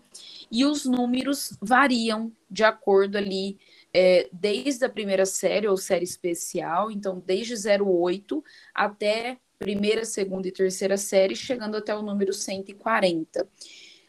e 0.51 0.65
os 0.65 0.85
números 0.85 1.55
variam 1.61 2.31
de 2.49 2.63
acordo 2.63 3.17
ali, 3.17 3.57
é, 3.93 4.29
desde 4.31 4.83
a 4.83 4.89
primeira 4.89 5.25
série 5.25 5.67
ou 5.67 5.77
série 5.77 6.03
especial, 6.03 6.89
então 6.89 7.21
desde 7.25 7.53
08 7.81 8.43
até 8.73 9.37
primeira, 9.59 10.03
segunda 10.03 10.47
e 10.47 10.51
terceira 10.51 10.97
série, 10.97 11.35
chegando 11.35 11.77
até 11.77 11.95
o 11.95 12.01
número 12.01 12.33
140. 12.33 13.47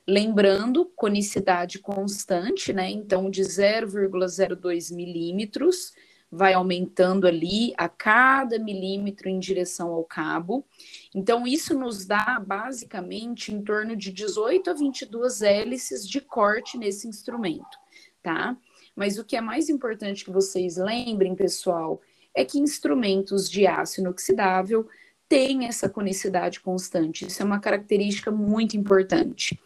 Lembrando, 0.07 0.85
conicidade 0.95 1.79
constante, 1.79 2.73
né? 2.73 2.91
Então, 2.91 3.31
de 3.31 3.43
0,02 3.43 4.95
milímetros, 4.95 5.93
vai 6.31 6.53
aumentando 6.53 7.27
ali 7.27 7.73
a 7.77 7.89
cada 7.89 8.59
milímetro 8.59 9.29
em 9.29 9.39
direção 9.39 9.93
ao 9.93 10.05
cabo. 10.05 10.67
Então, 11.15 11.47
isso 11.47 11.79
nos 11.79 12.05
dá 12.05 12.43
basicamente 12.45 13.55
em 13.55 13.63
torno 13.63 13.97
de 13.97 14.13
18 14.13 14.69
a 14.69 14.75
22 14.75 15.43
hélices 15.43 16.09
de 16.09 16.21
corte 16.21 16.77
nesse 16.77 17.07
instrumento, 17.07 17.79
tá? 18.23 18.57
Mas 18.97 19.17
o 19.17 19.25
que 19.25 19.37
é 19.37 19.41
mais 19.41 19.69
importante 19.69 20.25
que 20.25 20.31
vocês 20.31 20.77
lembrem, 20.77 21.35
pessoal, 21.35 22.01
é 22.35 22.45
que 22.45 22.59
instrumentos 22.59 23.49
de 23.49 23.67
aço 23.67 24.01
inoxidável 24.01 24.89
têm 25.29 25.67
essa 25.67 25.89
conicidade 25.89 26.61
constante. 26.61 27.27
Isso 27.27 27.41
é 27.41 27.45
uma 27.45 27.61
característica 27.61 28.31
muito 28.31 28.77
importante. 28.77 29.59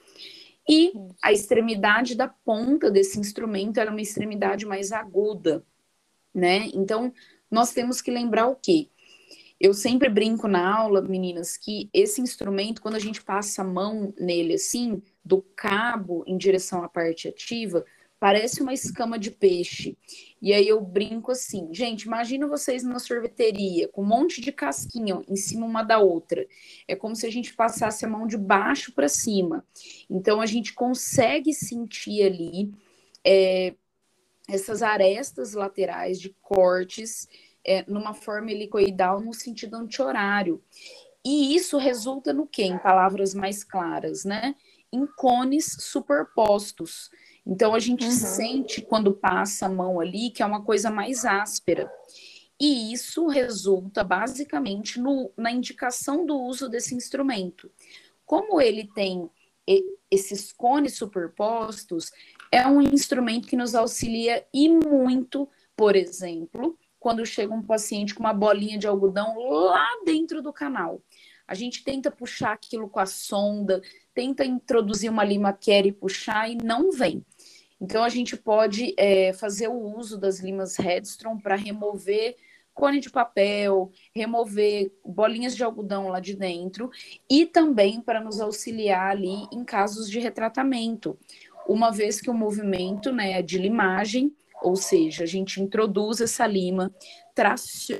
E 0.69 0.93
a 1.23 1.33
extremidade 1.33 2.15
da 2.15 2.29
ponta 2.29 2.91
desse 2.91 3.19
instrumento 3.19 3.81
era 3.81 3.91
uma 3.91 4.03
extremidade 4.03 4.67
mais 4.67 4.93
aguda, 4.93 5.65
né? 6.35 6.69
Então, 6.75 7.13
nós 7.51 7.73
temos 7.73 8.03
que 8.03 8.11
lembrar 8.11 8.49
o 8.49 8.57
quê? 8.57 8.89
Eu 9.59 9.75
sempre 9.75 10.09
brinco 10.09 10.47
na 10.47 10.77
aula, 10.77 11.03
meninas, 11.03 11.57
que 11.57 11.89
esse 11.93 12.21
instrumento, 12.21 12.81
quando 12.81 12.95
a 12.95 13.01
gente 13.01 13.23
passa 13.23 13.63
a 13.63 13.65
mão 13.65 14.15
nele 14.19 14.55
assim, 14.55 15.03
do 15.25 15.43
cabo 15.57 16.23
em 16.27 16.37
direção 16.37 16.85
à 16.85 16.89
parte 16.89 17.27
ativa, 17.27 17.85
parece 18.19 18.63
uma 18.63 18.73
escama 18.73 19.19
de 19.19 19.31
peixe. 19.31 19.97
E 20.41 20.53
aí 20.53 20.67
eu 20.67 20.81
brinco 20.81 21.33
assim, 21.33 21.73
gente, 21.73 22.03
imagina 22.03 22.47
vocês 22.47 22.83
numa 22.83 22.99
sorveteria 22.99 23.89
com 23.89 24.03
um 24.03 24.07
monte 24.07 24.41
de 24.41 24.53
casquinha 24.53 25.23
em 25.29 25.37
cima 25.37 25.67
uma 25.67 25.83
da 25.83 25.99
outra. 25.99 26.47
É 26.87 26.97
como 26.97 27.15
se 27.15 27.27
a 27.27 27.31
gente 27.31 27.55
passasse 27.55 28.05
a 28.05 28.09
mão 28.09 28.27
de 28.27 28.37
baixo 28.37 28.93
para 28.93 29.09
cima. 29.09 29.65
Então 30.09 30.41
a 30.41 30.47
gente 30.47 30.73
consegue 30.75 31.53
sentir 31.53 32.23
ali 32.23 32.73
é, 33.25 33.75
essas 34.49 34.83
arestas 34.83 35.53
laterais 35.55 36.21
de 36.21 36.31
cortes 36.41 37.29
é, 37.65 37.85
numa 37.87 38.15
forma 38.15 38.51
helicoidal 38.51 39.21
no 39.21 39.35
sentido 39.35 39.77
anti-horário. 39.77 40.63
E 41.25 41.55
isso 41.55 41.77
resulta 41.77 42.33
no 42.33 42.47
quê? 42.47 42.63
Em 42.63 42.79
palavras 42.79 43.35
mais 43.35 43.63
claras, 43.63 44.25
né? 44.25 44.55
Em 44.91 45.07
cones 45.07 45.77
superpostos. 45.81 47.11
Então 47.49 47.75
a 47.75 47.79
gente 47.79 48.05
uhum. 48.05 48.11
sente 48.11 48.83
quando 48.83 49.15
passa 49.15 49.65
a 49.65 49.71
mão 49.71 49.99
ali 49.99 50.31
que 50.31 50.43
é 50.43 50.47
uma 50.47 50.63
coisa 50.63 50.91
mais 50.91 51.25
áspera. 51.25 51.91
E 52.61 52.93
isso 52.93 53.27
resulta 53.27 54.05
basicamente 54.05 55.01
no, 55.01 55.33
na 55.35 55.51
indicação 55.51 56.27
do 56.27 56.39
uso 56.39 56.69
desse 56.69 56.95
instrumento. 56.95 57.71
Como 58.27 58.61
ele 58.61 58.87
tem 58.95 59.31
esses 60.11 60.53
cones 60.53 60.97
superpostos, 60.97 62.11
é 62.53 62.67
um 62.67 62.83
instrumento 62.83 63.49
que 63.49 63.57
nos 63.57 63.75
auxilia 63.75 64.45
e 64.53 64.69
muito, 64.69 65.49
por 65.77 65.95
exemplo, 65.97 66.77
quando 66.99 67.25
chega 67.25 67.55
um 67.55 67.63
paciente 67.63 68.15
com 68.15 68.21
uma 68.21 68.33
bolinha 68.35 68.79
de 68.79 68.87
algodão 68.87 69.39
lá 69.39 69.87
dentro 70.05 70.43
do 70.43 70.53
canal. 70.53 71.01
A 71.47 71.55
gente 71.55 71.83
tenta 71.83 72.11
puxar 72.11 72.53
aquilo 72.53 72.91
com 72.91 73.01
a 73.01 73.07
sonda, 73.07 73.81
tenta 74.13 74.45
introduzir 74.45 75.11
uma 75.11 75.25
lima 75.25 75.53
care 75.53 75.89
e 75.89 75.93
puxar 75.93 76.51
e 76.51 76.57
não 76.57 76.91
vem. 76.91 77.25
Então, 77.81 78.03
a 78.03 78.09
gente 78.09 78.37
pode 78.37 78.95
é, 78.97 79.33
fazer 79.33 79.69
o 79.69 79.97
uso 79.97 80.19
das 80.19 80.41
limas 80.41 80.77
Redstrom 80.77 81.39
para 81.39 81.57
remover 81.57 82.37
cone 82.79 83.01
de 83.01 83.11
papel, 83.11 83.91
remover 84.15 84.93
bolinhas 85.05 85.57
de 85.57 85.65
algodão 85.65 86.07
lá 86.09 86.21
de 86.21 86.37
dentro 86.37 86.91
e 87.29 87.45
também 87.45 88.01
para 88.01 88.21
nos 88.21 88.41
auxiliar 88.41 89.11
ali 89.11 89.49
em 89.53 89.65
casos 89.65 90.09
de 90.09 90.21
retratamento, 90.21 91.19
uma 91.69 91.91
vez 91.91 92.21
que 92.21 92.31
o 92.31 92.35
movimento 92.35 93.11
né, 93.13 93.33
é 93.33 93.43
de 93.43 93.59
limagem, 93.59 94.33
ou 94.63 94.77
seja, 94.77 95.25
a 95.25 95.27
gente 95.27 95.61
introduz 95.61 96.21
essa 96.21 96.47
lima 96.47 96.93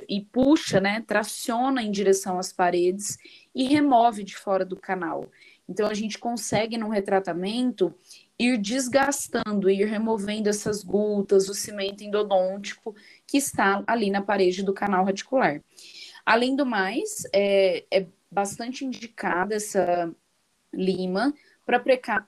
e 0.07 0.21
puxa, 0.21 0.79
né, 0.79 1.03
traciona 1.05 1.83
em 1.83 1.91
direção 1.91 2.39
às 2.39 2.53
paredes 2.53 3.17
e 3.53 3.65
remove 3.65 4.23
de 4.23 4.35
fora 4.35 4.65
do 4.65 4.77
canal. 4.77 5.29
Então 5.67 5.87
a 5.87 5.93
gente 5.93 6.17
consegue 6.17 6.77
no 6.77 6.89
retratamento 6.89 7.93
ir 8.39 8.57
desgastando, 8.57 9.69
ir 9.69 9.85
removendo 9.85 10.47
essas 10.47 10.81
gutas, 10.81 11.49
o 11.49 11.53
cimento 11.53 12.03
endodôntico 12.03 12.95
que 13.27 13.37
está 13.37 13.83
ali 13.85 14.09
na 14.09 14.21
parede 14.21 14.63
do 14.63 14.73
canal 14.73 15.03
radicular. 15.03 15.61
Além 16.25 16.55
do 16.55 16.65
mais, 16.65 17.23
é, 17.33 17.85
é 17.91 18.07
bastante 18.31 18.85
indicada 18.85 19.55
essa 19.55 20.13
lima 20.73 21.33
para 21.65 21.83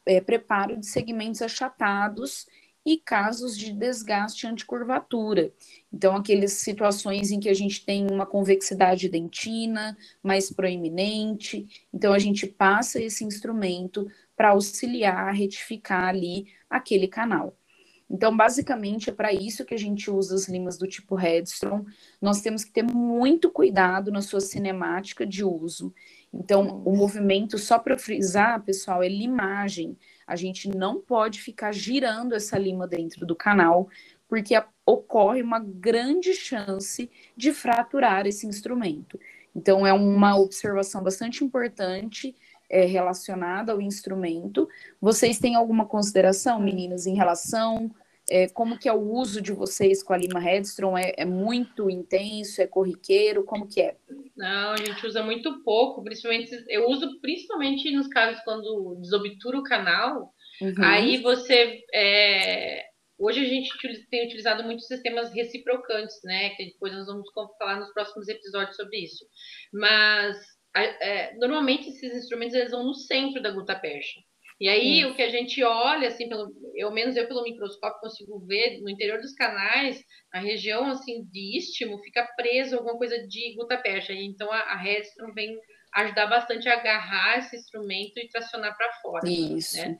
é, 0.06 0.19
preparo 0.19 0.78
de 0.78 0.86
segmentos 0.86 1.41
achatados 1.41 2.45
e 2.86 2.97
casos 2.97 3.58
de 3.58 3.71
desgaste 3.71 4.47
anticurvatura. 4.47 5.54
Então, 5.93 6.15
aquelas 6.15 6.54
situações 6.54 7.32
em 7.32 7.39
que 7.39 7.50
a 7.50 7.54
gente 7.54 7.86
tem 7.86 8.08
uma 8.10 8.26
convexidade 8.26 9.08
dentina 9.08 9.95
mais 10.21 10.52
proeminente, 10.52 11.67
então 11.93 12.12
a 12.12 12.19
gente 12.19 12.47
passa 12.47 13.02
esse 13.02 13.24
instrumento 13.24 14.08
para 14.36 14.50
auxiliar, 14.50 15.34
retificar 15.34 16.06
ali 16.06 16.48
aquele 16.70 17.08
canal. 17.08 17.56
Então, 18.13 18.36
basicamente, 18.36 19.10
é 19.10 19.13
para 19.13 19.32
isso 19.32 19.63
que 19.63 19.74
a 19.74 19.78
gente 19.78 20.12
usa 20.12 20.36
as 20.36 20.50
limas 20.50 20.78
do 20.78 20.86
tipo 20.86 21.15
Redstone. 21.15 21.86
Nós 22.22 22.41
temos 22.41 22.65
que 22.65 22.72
ter 22.72 22.84
muito 22.84 23.50
cuidado 23.50 24.12
na 24.12 24.22
sua 24.22 24.41
cinemática 24.41 25.26
de 25.26 25.46
uso. 25.46 25.94
Então, 26.34 26.84
o 26.86 26.94
movimento, 26.94 27.58
só 27.58 27.80
para 27.80 27.98
frisar, 27.98 28.62
pessoal, 28.63 29.02
é 29.02 29.08
limagem. 29.08 29.98
A 30.28 30.36
gente 30.36 30.67
não 30.67 31.00
pode 31.00 31.39
ficar 31.39 31.72
girando 31.72 32.36
essa 32.36 32.58
lima 32.58 32.86
dentro 32.86 33.26
do 33.26 33.36
canal, 33.36 33.88
porque 34.28 34.62
ocorre 34.86 35.41
uma 35.41 35.60
grande 35.60 36.34
chance 36.34 37.10
de 37.38 37.54
fraturar 37.54 38.28
esse 38.28 38.46
instrumento. 38.46 39.17
Então, 39.56 39.88
é 39.88 39.94
uma 39.94 40.38
observação 40.38 41.02
bastante 41.02 41.46
importante 41.46 42.36
é, 42.72 42.86
relacionada 42.86 43.74
ao 43.74 43.82
instrumento. 43.82 44.68
Vocês 45.00 45.38
têm 45.38 45.56
alguma 45.56 45.86
consideração, 45.86 46.60
meninas, 46.60 47.06
em 47.06 47.16
relação 47.16 47.92
é, 48.32 48.48
como 48.48 48.80
que 48.80 48.88
é 48.88 48.94
o 48.94 49.12
uso 49.12 49.42
de 49.42 49.52
vocês 49.52 50.02
com 50.02 50.14
a 50.14 50.18
Lima 50.18 50.40
Redstrom? 50.40 50.98
É, 50.98 51.14
é, 51.18 51.26
muito 51.26 51.90
intenso, 51.90 52.62
é 52.62 52.68
corriqueiro, 52.68 53.44
como 53.44 53.68
que 53.68 53.82
é? 53.82 53.98
Não, 54.38 54.72
a 54.72 54.78
gente 54.78 55.06
usa 55.06 55.22
muito 55.22 55.62
pouco, 55.64 56.02
principalmente, 56.02 56.50
eu 56.70 56.88
uso 56.90 57.20
principalmente 57.20 57.92
nos 57.92 58.08
casos 58.08 58.42
quando 58.46 58.96
desobtura 59.02 59.60
o 59.60 59.64
canal, 59.64 60.34
uhum. 60.62 60.74
aí 60.78 61.18
você, 61.18 61.84
é, 61.94 62.86
hoje 63.20 63.42
a 63.42 63.50
gente 63.50 63.70
tem 64.10 64.26
utilizado 64.26 64.64
muitos 64.64 64.88
sistemas 64.88 65.34
reciprocantes, 65.34 66.22
né, 66.24 66.52
que 66.52 66.66
depois 66.68 66.94
nós 66.94 67.08
vamos 67.08 67.28
falar 67.60 67.82
nos 67.82 67.92
próximos 67.92 68.30
episódios 68.30 68.78
sobre 68.78 68.98
isso, 69.00 69.26
mas 69.74 70.38
é, 70.76 71.36
normalmente 71.36 71.90
esses 71.90 72.14
instrumentos 72.16 72.56
eles 72.56 72.72
vão 72.72 72.84
no 72.84 72.94
centro 72.94 73.42
da 73.42 73.52
guta 73.52 73.76
percha. 73.76 74.20
E 74.60 74.70
aí 74.70 75.04
o 75.06 75.16
que 75.16 75.24
a 75.24 75.30
gente 75.30 75.64
olha, 75.64 76.08
assim, 76.08 76.30
pelo, 76.30 76.54
eu 76.76 76.92
menos 76.92 77.16
eu 77.16 77.28
pelo 77.28 77.42
microscópio 77.42 78.00
consigo 78.00 78.46
ver 78.46 78.80
no 78.80 78.92
interior 78.92 79.20
dos 79.20 79.34
canais, 79.34 80.00
a 80.32 80.40
região 80.40 80.86
assim 80.86 81.26
de 81.32 81.58
istmo 81.58 81.98
fica 82.04 82.24
preso 82.36 82.76
alguma 82.76 82.96
coisa 82.96 83.18
de 83.28 83.56
guta 83.56 83.76
percha. 83.76 84.14
E 84.14 84.24
então 84.24 84.52
a, 84.52 84.60
a 84.60 84.78
Redstone 84.78 85.34
vem 85.34 85.58
ajudar 85.96 86.28
bastante 86.28 86.70
a 86.70 86.74
agarrar 86.74 87.40
esse 87.40 87.56
instrumento 87.56 88.18
e 88.18 88.30
tracionar 88.30 88.78
para 88.78 88.94
fora. 89.02 89.28
Isso. 89.28 89.78
Né? 89.78 89.98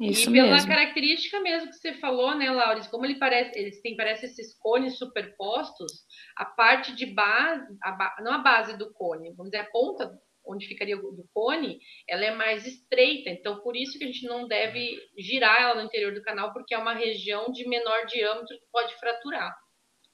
Isso 0.00 0.28
e 0.28 0.32
pela 0.32 0.50
mesmo. 0.50 0.68
característica 0.68 1.40
mesmo 1.40 1.70
que 1.70 1.76
você 1.76 1.92
falou, 1.94 2.34
né, 2.36 2.50
Laura? 2.50 2.84
Como 2.88 3.04
ele 3.04 3.14
parece, 3.16 3.56
eles 3.58 3.80
têm 3.80 3.96
parece 3.96 4.26
esses 4.26 4.52
cones 4.58 4.98
superpostos, 4.98 5.92
a 6.36 6.44
parte 6.44 6.94
de 6.94 7.06
base, 7.06 7.64
a, 7.82 8.16
não 8.22 8.32
a 8.32 8.38
base 8.38 8.76
do 8.76 8.92
cone, 8.92 9.32
vamos 9.36 9.52
dizer 9.52 9.62
a 9.62 9.70
ponta 9.70 10.12
onde 10.46 10.66
ficaria 10.66 10.96
do 10.96 11.26
cone, 11.32 11.78
ela 12.08 12.24
é 12.24 12.34
mais 12.34 12.66
estreita. 12.66 13.30
Então, 13.30 13.60
por 13.60 13.74
isso 13.76 13.98
que 13.98 14.04
a 14.04 14.06
gente 14.06 14.26
não 14.26 14.46
deve 14.46 14.98
girar 15.16 15.62
ela 15.62 15.76
no 15.76 15.86
interior 15.86 16.12
do 16.12 16.22
canal, 16.22 16.52
porque 16.52 16.74
é 16.74 16.78
uma 16.78 16.92
região 16.92 17.50
de 17.50 17.66
menor 17.66 18.04
diâmetro 18.06 18.58
que 18.58 18.66
pode 18.70 18.94
fraturar, 18.98 19.56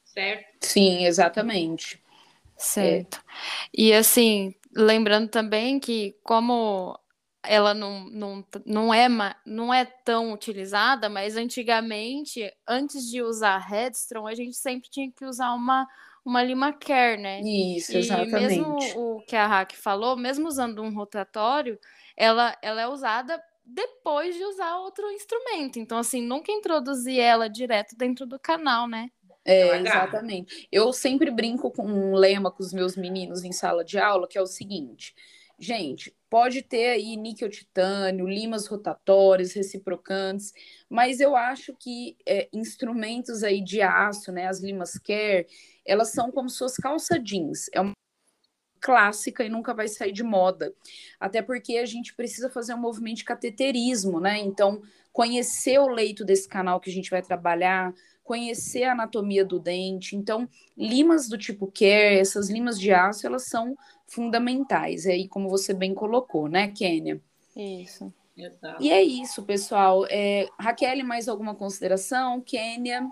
certo? 0.04 0.46
Sim, 0.60 1.04
exatamente. 1.04 2.00
Certo. 2.56 3.16
É. 3.16 3.20
E 3.74 3.92
assim, 3.92 4.54
lembrando 4.76 5.28
também 5.28 5.80
que 5.80 6.14
como 6.22 6.99
ela 7.42 7.72
não, 7.72 8.04
não, 8.10 8.44
não, 8.66 8.94
é, 8.94 9.08
não 9.46 9.72
é 9.72 9.84
tão 9.84 10.32
utilizada, 10.32 11.08
mas 11.08 11.36
antigamente, 11.36 12.52
antes 12.68 13.08
de 13.08 13.22
usar 13.22 13.58
Headstrong, 13.58 14.30
a 14.30 14.34
gente 14.34 14.56
sempre 14.56 14.90
tinha 14.90 15.10
que 15.10 15.24
usar 15.24 15.54
uma, 15.54 15.86
uma 16.24 16.42
lima 16.42 16.72
care, 16.72 17.20
né? 17.20 17.40
Isso, 17.40 17.96
exatamente. 17.96 18.36
E 18.36 18.60
mesmo 18.60 18.76
o 18.96 19.22
que 19.22 19.36
a 19.36 19.46
Hack 19.46 19.74
falou, 19.74 20.16
mesmo 20.16 20.48
usando 20.48 20.82
um 20.82 20.94
rotatório, 20.94 21.78
ela, 22.16 22.56
ela 22.62 22.82
é 22.82 22.88
usada 22.88 23.42
depois 23.64 24.34
de 24.34 24.44
usar 24.44 24.76
outro 24.78 25.10
instrumento. 25.10 25.78
Então, 25.78 25.98
assim, 25.98 26.20
nunca 26.20 26.52
introduzir 26.52 27.18
ela 27.18 27.48
direto 27.48 27.96
dentro 27.96 28.26
do 28.26 28.38
canal, 28.38 28.86
né? 28.86 29.10
É, 29.44 29.78
exatamente. 29.78 30.68
Eu 30.70 30.92
sempre 30.92 31.30
brinco 31.30 31.70
com 31.70 31.86
um 31.86 32.14
lema 32.14 32.50
com 32.50 32.62
os 32.62 32.72
meus 32.72 32.96
meninos 32.96 33.42
em 33.42 33.52
sala 33.52 33.82
de 33.82 33.98
aula, 33.98 34.28
que 34.28 34.36
é 34.36 34.42
o 34.42 34.46
seguinte: 34.46 35.14
Gente, 35.62 36.16
pode 36.30 36.62
ter 36.62 36.88
aí 36.88 37.18
níquel 37.18 37.50
titânio, 37.50 38.26
limas 38.26 38.66
rotatórias, 38.66 39.52
reciprocantes, 39.52 40.54
mas 40.88 41.20
eu 41.20 41.36
acho 41.36 41.74
que 41.78 42.16
é, 42.24 42.48
instrumentos 42.50 43.42
aí 43.42 43.62
de 43.62 43.82
aço, 43.82 44.32
né, 44.32 44.46
as 44.46 44.60
limas 44.60 44.94
Care, 44.94 45.46
elas 45.84 46.12
são 46.12 46.32
como 46.32 46.48
suas 46.48 46.76
calça 46.76 47.18
jeans. 47.18 47.68
É 47.74 47.80
uma 47.82 47.92
clássica 48.80 49.44
e 49.44 49.50
nunca 49.50 49.74
vai 49.74 49.86
sair 49.86 50.12
de 50.12 50.22
moda. 50.22 50.74
Até 51.20 51.42
porque 51.42 51.76
a 51.76 51.84
gente 51.84 52.14
precisa 52.14 52.48
fazer 52.48 52.72
um 52.72 52.78
movimento 52.80 53.18
de 53.18 53.24
cateterismo, 53.24 54.18
né? 54.18 54.38
Então, 54.38 54.80
conhecer 55.12 55.78
o 55.78 55.88
leito 55.88 56.24
desse 56.24 56.48
canal 56.48 56.80
que 56.80 56.88
a 56.88 56.92
gente 56.92 57.10
vai 57.10 57.20
trabalhar, 57.20 57.92
conhecer 58.30 58.84
a 58.84 58.92
anatomia 58.92 59.44
do 59.44 59.58
dente. 59.58 60.14
Então, 60.14 60.48
limas 60.78 61.28
do 61.28 61.36
tipo 61.36 61.66
Care, 61.66 62.20
essas 62.20 62.48
limas 62.48 62.78
de 62.78 62.92
aço, 62.92 63.26
elas 63.26 63.48
são 63.48 63.76
fundamentais. 64.06 65.04
É 65.04 65.14
aí, 65.14 65.26
como 65.26 65.48
você 65.48 65.74
bem 65.74 65.92
colocou, 65.92 66.46
né, 66.46 66.68
Kênia? 66.68 67.20
Isso. 67.56 68.14
Exato. 68.36 68.80
E 68.80 68.92
é 68.92 69.02
isso, 69.02 69.44
pessoal. 69.44 70.06
É, 70.08 70.48
Raquel, 70.60 71.04
mais 71.04 71.28
alguma 71.28 71.56
consideração? 71.56 72.40
Kênia? 72.40 73.04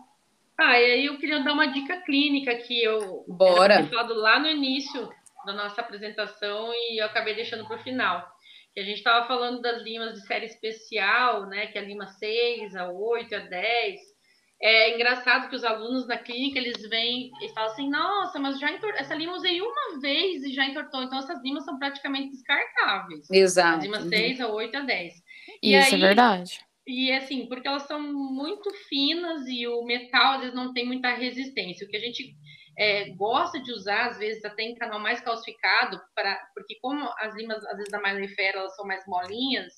Ah, 0.57 0.81
e 0.81 0.85
aí 0.85 1.07
eu 1.07 1.19
queria 1.19 1.43
dar 1.43 1.53
uma 1.53 1.67
dica 1.67 2.01
clínica 2.03 2.55
que 2.55 2.81
eu 2.81 3.25
Bora. 3.27 3.85
falado 3.89 4.15
lá 4.15 4.39
no 4.39 4.47
início 4.47 5.09
da 5.45 5.53
nossa 5.53 5.81
apresentação 5.81 6.73
e 6.73 7.03
eu 7.03 7.07
acabei 7.07 7.35
deixando 7.35 7.67
para 7.67 7.77
o 7.77 7.83
final. 7.83 8.25
Que 8.73 8.79
a 8.79 8.85
gente 8.85 8.99
estava 8.99 9.27
falando 9.27 9.61
das 9.61 9.83
limas 9.83 10.15
de 10.15 10.25
série 10.25 10.47
especial, 10.47 11.47
né? 11.47 11.67
Que 11.67 11.77
é 11.77 11.81
a 11.81 11.85
lima 11.85 12.07
6, 12.07 12.77
a 12.77 12.89
8, 12.89 13.35
a 13.35 13.39
10 13.41 14.18
é 14.61 14.95
engraçado 14.95 15.49
que 15.49 15.55
os 15.55 15.63
alunos 15.63 16.07
na 16.09 16.19
clínica, 16.19 16.59
eles 16.59 16.83
vêm 16.89 17.31
e 17.41 17.49
falam 17.51 17.71
assim, 17.71 17.89
nossa, 17.89 18.39
mas 18.41 18.59
já 18.59 18.71
entor... 18.73 18.93
essa 18.97 19.15
lima 19.15 19.35
usei 19.35 19.61
uma 19.61 20.01
vez 20.01 20.43
e 20.43 20.53
já 20.53 20.65
entortou. 20.67 21.03
Então, 21.03 21.19
essas 21.19 21.41
limas 21.43 21.65
são 21.65 21.79
praticamente 21.79 22.31
descartáveis. 22.31 23.31
Exato. 23.31 23.79
As 23.79 23.85
limas 23.85 24.05
6, 24.05 24.41
a 24.41 24.49
8, 24.49 24.77
a 24.77 24.81
10. 24.81 25.15
E 25.63 25.77
Isso 25.77 25.91
é 25.91 25.95
aí, 25.95 26.03
é 26.03 26.07
verdade. 26.07 26.61
E 26.87 27.13
assim, 27.13 27.47
porque 27.47 27.69
elas 27.69 27.83
são 27.85 28.01
muito 28.01 28.73
finas 28.89 29.47
e 29.47 29.67
o 29.69 29.85
metal, 29.85 30.35
às 30.35 30.41
vezes, 30.41 30.55
não 30.55 30.73
tem 30.73 30.87
muita 30.87 31.15
resistência. 31.15 31.87
O 31.87 31.91
que 31.91 31.97
a 31.97 32.01
gente 32.01 32.35
é, 32.77 33.11
gosta 33.11 33.63
de 33.63 33.71
usar, 33.73 34.07
às 34.07 34.19
vezes, 34.19 34.45
até 34.45 34.65
em 34.65 34.75
canal 34.75 34.99
mais 34.99 35.21
calcificado, 35.21 36.01
pra... 36.15 36.37
porque 36.53 36.77
como 36.81 37.09
as 37.19 37.33
limas, 37.37 37.65
às 37.67 37.77
vezes, 37.77 37.93
da 37.93 38.01
malefera, 38.01 38.59
elas 38.59 38.75
são 38.75 38.85
mais 38.85 39.07
molinhas, 39.07 39.73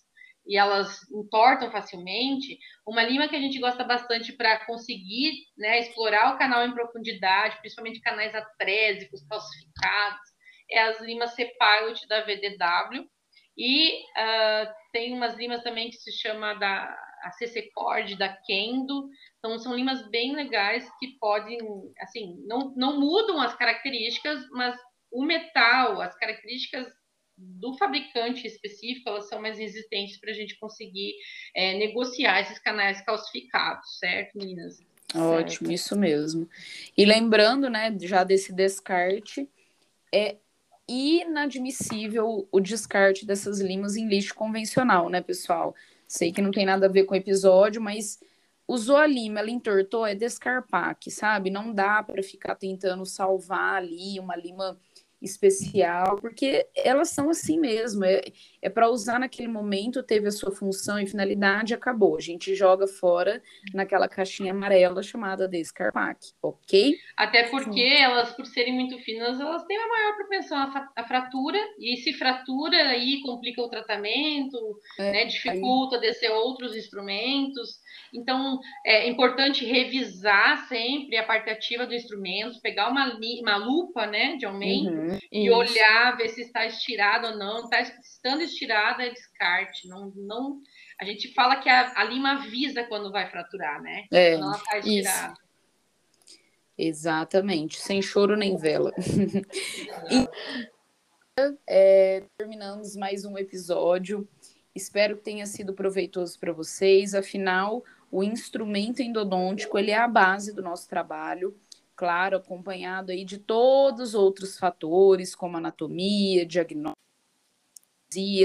e 0.47 0.57
elas 0.57 1.01
entortam 1.13 1.71
facilmente, 1.71 2.59
uma 2.87 3.03
lima 3.03 3.29
que 3.29 3.37
a 3.37 3.41
gente 3.41 3.59
gosta 3.59 3.85
bastante 3.85 4.33
para 4.33 4.65
conseguir 4.67 5.33
né, 5.57 5.81
explorar 5.81 6.35
o 6.35 6.39
canal 6.39 6.65
em 6.67 6.75
profundidade, 6.75 7.59
principalmente 7.61 8.01
canais 8.01 8.35
atrésicos, 8.35 9.27
calcificados, 9.29 10.31
é 10.71 10.83
as 10.83 11.01
limas 11.01 11.35
C-Pilot 11.35 12.07
da 12.09 12.21
VDW. 12.23 13.09
E 13.57 14.01
uh, 14.01 14.73
tem 14.93 15.13
umas 15.13 15.37
limas 15.37 15.63
também 15.63 15.91
que 15.91 15.97
se 15.97 16.13
chama 16.13 16.55
da 16.55 16.97
a 17.23 17.31
CC 17.33 17.71
Cord 17.75 18.17
da 18.17 18.29
Kendo. 18.47 19.09
Então, 19.39 19.59
são 19.59 19.75
limas 19.75 20.09
bem 20.09 20.35
legais 20.35 20.89
que 20.99 21.19
podem, 21.19 21.59
assim, 22.01 22.37
não, 22.47 22.73
não 22.77 22.99
mudam 22.99 23.41
as 23.41 23.55
características, 23.55 24.43
mas 24.51 24.77
o 25.13 25.25
metal, 25.25 26.01
as 26.01 26.17
características 26.17 26.87
do 27.41 27.75
fabricante 27.75 28.47
específico, 28.47 29.09
elas 29.09 29.29
são 29.29 29.41
mais 29.41 29.59
resistentes 29.59 30.19
para 30.19 30.31
a 30.31 30.35
gente 30.35 30.59
conseguir 30.59 31.15
é, 31.55 31.79
negociar 31.79 32.41
esses 32.41 32.59
canais 32.59 33.01
calcificados, 33.05 33.99
certo, 33.99 34.37
meninas? 34.37 34.79
Ótimo, 35.15 35.69
certo. 35.69 35.73
isso 35.73 35.99
mesmo. 35.99 36.49
E 36.97 37.05
lembrando, 37.05 37.71
né, 37.71 37.97
já 38.01 38.23
desse 38.23 38.53
descarte, 38.53 39.49
é 40.13 40.37
inadmissível 40.87 42.49
o 42.51 42.61
descarte 42.61 43.25
dessas 43.25 43.61
limas 43.61 43.97
em 43.97 44.09
lixo 44.09 44.35
convencional, 44.35 45.09
né, 45.09 45.21
pessoal? 45.21 45.75
Sei 46.07 46.33
que 46.33 46.43
não 46.43 46.51
tem 46.51 46.67
nada 46.67 46.87
a 46.87 46.91
ver 46.91 47.05
com 47.05 47.15
o 47.15 47.17
episódio, 47.17 47.81
mas 47.81 48.19
usou 48.67 48.97
a 48.97 49.07
lima, 49.07 49.41
ela 49.41 49.51
entortou, 49.51 50.07
é 50.07 50.15
descarpaque, 50.15 51.11
sabe? 51.11 51.51
Não 51.51 51.73
dá 51.73 52.03
para 52.03 52.23
ficar 52.23 52.55
tentando 52.55 53.05
salvar 53.07 53.77
ali 53.77 54.19
uma 54.21 54.37
lima 54.37 54.79
especial, 55.21 56.17
porque 56.17 56.67
elas 56.75 57.11
são 57.11 57.31
assim 57.31 57.59
mesmo, 57.59 58.05
é, 58.05 58.23
é 58.63 58.69
para 58.69 58.91
usar 58.91 59.19
naquele 59.19 59.49
momento, 59.49 60.03
teve 60.03 60.29
a 60.29 60.33
sua 60.33 60.51
função 60.51 60.99
e 60.99 61.07
finalidade, 61.07 61.75
acabou. 61.75 62.17
A 62.17 62.21
gente 62.21 62.55
joga 62.55 62.87
fora 62.87 63.43
naquela 63.73 64.09
caixinha 64.09 64.53
amarela 64.53 65.03
chamada 65.03 65.49
Descarpac, 65.49 66.19
ok? 66.43 66.95
Até 67.17 67.45
porque 67.49 67.73
Sim. 67.73 68.03
elas, 68.03 68.33
por 68.33 68.47
serem 68.47 68.75
muito 68.75 68.99
finas, 68.99 69.41
elas 69.41 69.65
têm 69.65 69.79
uma 69.79 69.89
maior 69.89 70.17
propensão 70.17 70.59
à, 70.97 71.05
fratura, 71.05 71.59
e 71.79 71.97
se 71.99 72.13
fratura, 72.13 72.77
aí 72.89 73.21
complica 73.23 73.63
o 73.63 73.69
tratamento, 73.69 74.59
é, 74.99 75.13
né, 75.13 75.25
dificulta 75.25 75.97
aí... 75.97 76.03
descer 76.03 76.31
outros 76.31 76.77
instrumentos. 76.77 77.81
Então, 78.13 78.59
é 78.85 79.09
importante 79.09 79.65
revisar 79.65 80.67
sempre 80.69 81.17
a 81.17 81.25
parte 81.25 81.49
ativa 81.49 81.87
do 81.87 81.95
instrumento, 81.95 82.61
pegar 82.61 82.91
uma, 82.91 83.17
uma 83.41 83.57
lupa 83.57 84.07
né, 84.07 84.37
de 84.37 84.45
aumento 84.45 84.91
uhum, 84.91 85.19
e 85.31 85.47
isso. 85.47 85.57
olhar, 85.57 86.17
ver 86.17 86.29
se 86.29 86.43
está 86.43 86.67
estirado 86.67 87.29
ou 87.29 87.37
não. 87.37 87.69
Tá, 87.69 87.81
estando 87.81 88.43
estirado 88.51 89.03
é 89.03 89.11
descarte. 89.11 89.89
Não, 89.89 90.13
não, 90.17 90.61
a 91.01 91.05
gente 91.05 91.33
fala 91.33 91.57
que 91.57 91.69
a, 91.69 91.93
a 91.97 92.05
lima 92.05 92.33
avisa 92.33 92.85
quando 92.85 93.11
vai 93.11 93.31
fraturar, 93.31 93.83
né? 93.83 94.07
É, 94.11 94.37
quando 94.37 94.45
ela 94.45 94.57
está 94.57 94.79
estirada. 94.79 95.33
Isso. 95.33 95.51
Exatamente, 96.83 97.79
sem 97.79 98.01
choro 98.01 98.37
nem 98.37 98.57
vela. 98.57 98.91
e, 100.11 100.29
é, 101.69 102.25
terminamos 102.39 102.97
mais 102.97 103.25
um 103.25 103.37
episódio. 103.37 104.27
Espero 104.75 105.17
que 105.17 105.25
tenha 105.25 105.47
sido 105.47 105.75
proveitoso 105.75 106.39
para 106.39 106.53
vocês. 106.53 107.15
Afinal, 107.15 107.85
o 108.11 108.25
instrumento 108.25 109.03
endodôntico 109.03 109.79
ele 109.79 109.91
é 109.91 109.99
a 109.99 110.09
base 110.09 110.55
do 110.55 110.63
nosso 110.63 110.89
trabalho, 110.89 111.55
claro, 111.95 112.37
acompanhado 112.37 113.13
aí 113.13 113.25
de 113.25 113.39
todos 113.39 114.11
os 114.11 114.15
outros 114.15 114.59
fatores, 114.59 115.35
como 115.35 115.57
anatomia, 115.57 116.47
diagnóstico, 116.47 116.97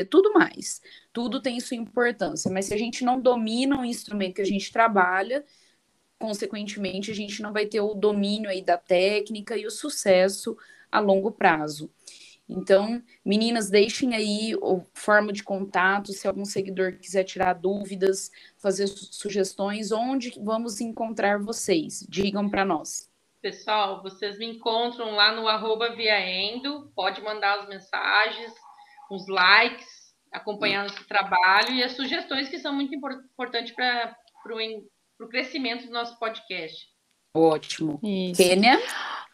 tudo 0.10 0.34
mais. 0.34 0.82
Tudo 1.12 1.42
tem 1.42 1.60
sua 1.60 1.78
importância, 1.78 2.52
mas 2.52 2.66
se 2.66 2.74
a 2.74 2.78
gente 2.78 3.04
não 3.04 3.20
domina 3.20 3.80
o 3.80 3.86
instrumento 3.86 4.36
que 4.36 4.42
a 4.42 4.46
gente 4.46 4.72
trabalha, 4.72 5.44
consequentemente, 6.20 7.12
a 7.12 7.16
gente 7.16 7.42
não 7.42 7.52
vai 7.52 7.66
ter 7.66 7.82
o 7.82 7.94
domínio 7.94 8.50
aí 8.50 8.62
da 8.62 8.78
técnica 8.78 9.58
e 9.58 9.66
o 9.66 9.72
sucesso 9.72 10.58
a 10.92 11.00
longo 11.00 11.32
prazo. 11.32 11.92
Então, 12.48 13.02
meninas, 13.24 13.70
deixem 13.70 14.16
aí 14.16 14.54
forma 14.94 15.34
de 15.34 15.44
contato, 15.44 16.14
se 16.14 16.28
algum 16.28 16.46
seguidor 16.46 16.94
quiser 16.98 17.24
tirar 17.24 17.54
dúvidas, 17.54 18.32
fazer 18.58 18.88
sugestões, 18.88 19.92
onde 19.92 20.32
vamos 20.40 20.80
encontrar 20.80 21.40
vocês? 21.40 22.06
Digam 22.08 22.48
para 22.48 22.64
nós. 22.64 23.10
Pessoal, 23.42 24.02
vocês 24.02 24.38
me 24.38 24.46
encontram 24.46 25.12
lá 25.12 25.36
no 25.36 25.48
arroba 25.48 25.96
viaendo, 25.96 26.92
pode 26.96 27.22
mandar 27.22 27.60
as 27.60 27.70
mensagens, 27.70 28.54
os 29.10 29.28
likes, 29.28 29.88
acompanhar 30.32 30.84
nosso 30.84 31.06
trabalho 31.08 31.72
e 31.72 31.84
as 31.84 31.94
sugestões 31.94 32.50
que 32.50 32.60
são 32.60 32.74
muito 32.74 32.96
importantes 32.96 33.74
para 33.74 34.16
o 35.20 35.28
crescimento 35.28 35.86
do 35.86 35.92
nosso 35.92 36.18
podcast. 36.20 36.88
Ótimo. 37.36 38.00
Isso. 38.04 38.42
Kênia? 38.42 38.80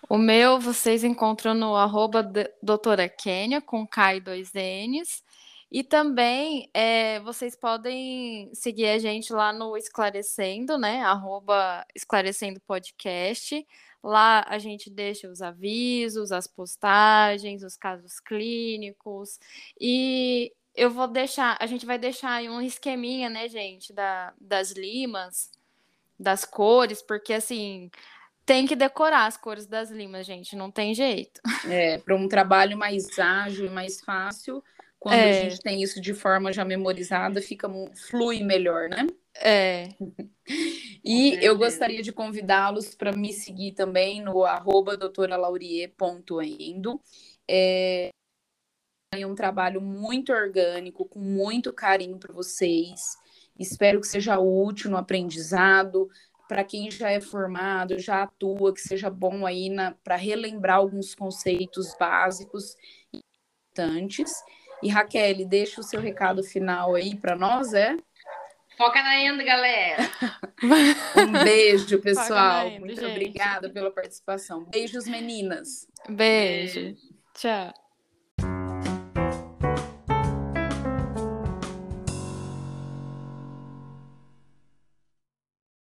O 0.09 0.17
meu 0.17 0.59
vocês 0.59 1.03
encontram 1.03 1.53
no 1.53 1.75
arroba 1.75 2.23
doutora 2.61 3.07
Kênia, 3.07 3.61
com 3.61 3.85
K 3.87 4.15
e 4.15 4.19
dois 4.19 4.51
N's. 4.53 5.23
E 5.71 5.83
também 5.83 6.69
é, 6.73 7.21
vocês 7.21 7.55
podem 7.55 8.53
seguir 8.53 8.87
a 8.87 8.99
gente 8.99 9.31
lá 9.31 9.53
no 9.53 9.77
Esclarecendo, 9.77 10.77
né? 10.77 11.01
Arroba 11.01 11.85
Esclarecendo 11.95 12.59
Podcast. 12.59 13.65
Lá 14.03 14.43
a 14.47 14.57
gente 14.57 14.89
deixa 14.89 15.29
os 15.29 15.41
avisos, 15.41 16.31
as 16.31 16.47
postagens, 16.47 17.63
os 17.63 17.77
casos 17.77 18.19
clínicos. 18.19 19.39
E 19.79 20.51
eu 20.75 20.89
vou 20.89 21.07
deixar, 21.07 21.57
a 21.59 21.65
gente 21.65 21.85
vai 21.85 21.97
deixar 21.97 22.33
aí 22.33 22.49
um 22.49 22.61
esqueminha, 22.61 23.29
né, 23.29 23.47
gente, 23.47 23.93
da, 23.93 24.33
das 24.39 24.71
limas, 24.71 25.51
das 26.19 26.45
cores, 26.45 27.01
porque 27.01 27.33
assim 27.33 27.91
tem 28.45 28.65
que 28.65 28.75
decorar 28.75 29.27
as 29.27 29.37
cores 29.37 29.67
das 29.67 29.91
limas, 29.91 30.25
gente, 30.25 30.55
não 30.55 30.71
tem 30.71 30.93
jeito. 30.93 31.39
É, 31.69 31.99
para 31.99 32.15
um 32.15 32.27
trabalho 32.27 32.77
mais 32.77 33.17
ágil 33.19 33.67
e 33.67 33.69
mais 33.69 34.01
fácil, 34.01 34.63
quando 35.01 35.15
é. 35.15 35.31
a 35.31 35.49
gente 35.49 35.59
tem 35.61 35.81
isso 35.81 35.99
de 35.99 36.13
forma 36.13 36.53
já 36.53 36.63
memorizada, 36.63 37.41
fica 37.41 37.67
flui 38.07 38.43
melhor, 38.43 38.87
né? 38.87 39.07
É. 39.35 39.89
e 41.03 41.43
eu 41.43 41.57
gostaria 41.57 42.03
de 42.03 42.11
convidá-los 42.11 42.93
para 42.93 43.11
me 43.11 43.33
seguir 43.33 43.71
também 43.71 44.21
no 44.21 44.43
arroba 44.43 44.95
doutoralaurier.endo. 44.95 47.01
É, 47.49 48.09
é 49.15 49.25
um 49.25 49.33
trabalho 49.33 49.81
muito 49.81 50.31
orgânico, 50.31 51.03
com 51.05 51.19
muito 51.19 51.73
carinho 51.73 52.19
para 52.19 52.31
vocês. 52.31 53.17
Espero 53.57 54.01
que 54.01 54.07
seja 54.07 54.37
útil 54.37 54.91
no 54.91 54.97
aprendizado, 54.97 56.11
para 56.47 56.63
quem 56.63 56.91
já 56.91 57.09
é 57.09 57.19
formado, 57.19 57.97
já 57.97 58.21
atua, 58.21 58.71
que 58.71 58.81
seja 58.81 59.09
bom 59.09 59.47
aí 59.47 59.67
para 60.03 60.15
relembrar 60.15 60.77
alguns 60.77 61.15
conceitos 61.15 61.95
básicos 61.99 62.75
e 63.11 63.19
importantes. 63.71 64.31
E 64.81 64.89
Raquel, 64.89 65.45
deixa 65.45 65.79
o 65.81 65.83
seu 65.83 65.99
recado 66.01 66.43
final 66.43 66.95
aí 66.95 67.15
para 67.15 67.35
nós, 67.35 67.73
é? 67.73 67.95
Foca 68.77 69.01
na 69.03 69.19
Endo, 69.19 69.43
galera! 69.45 70.09
um 71.17 71.31
beijo, 71.43 71.99
pessoal. 71.99 72.67
Endo, 72.67 72.79
Muito 72.85 72.99
gente. 72.99 73.11
obrigada 73.11 73.69
pela 73.69 73.91
participação. 73.91 74.65
Beijos, 74.65 75.05
meninas. 75.07 75.87
Beijo. 76.09 76.79
beijo. 76.81 76.97
Tchau. 77.35 77.73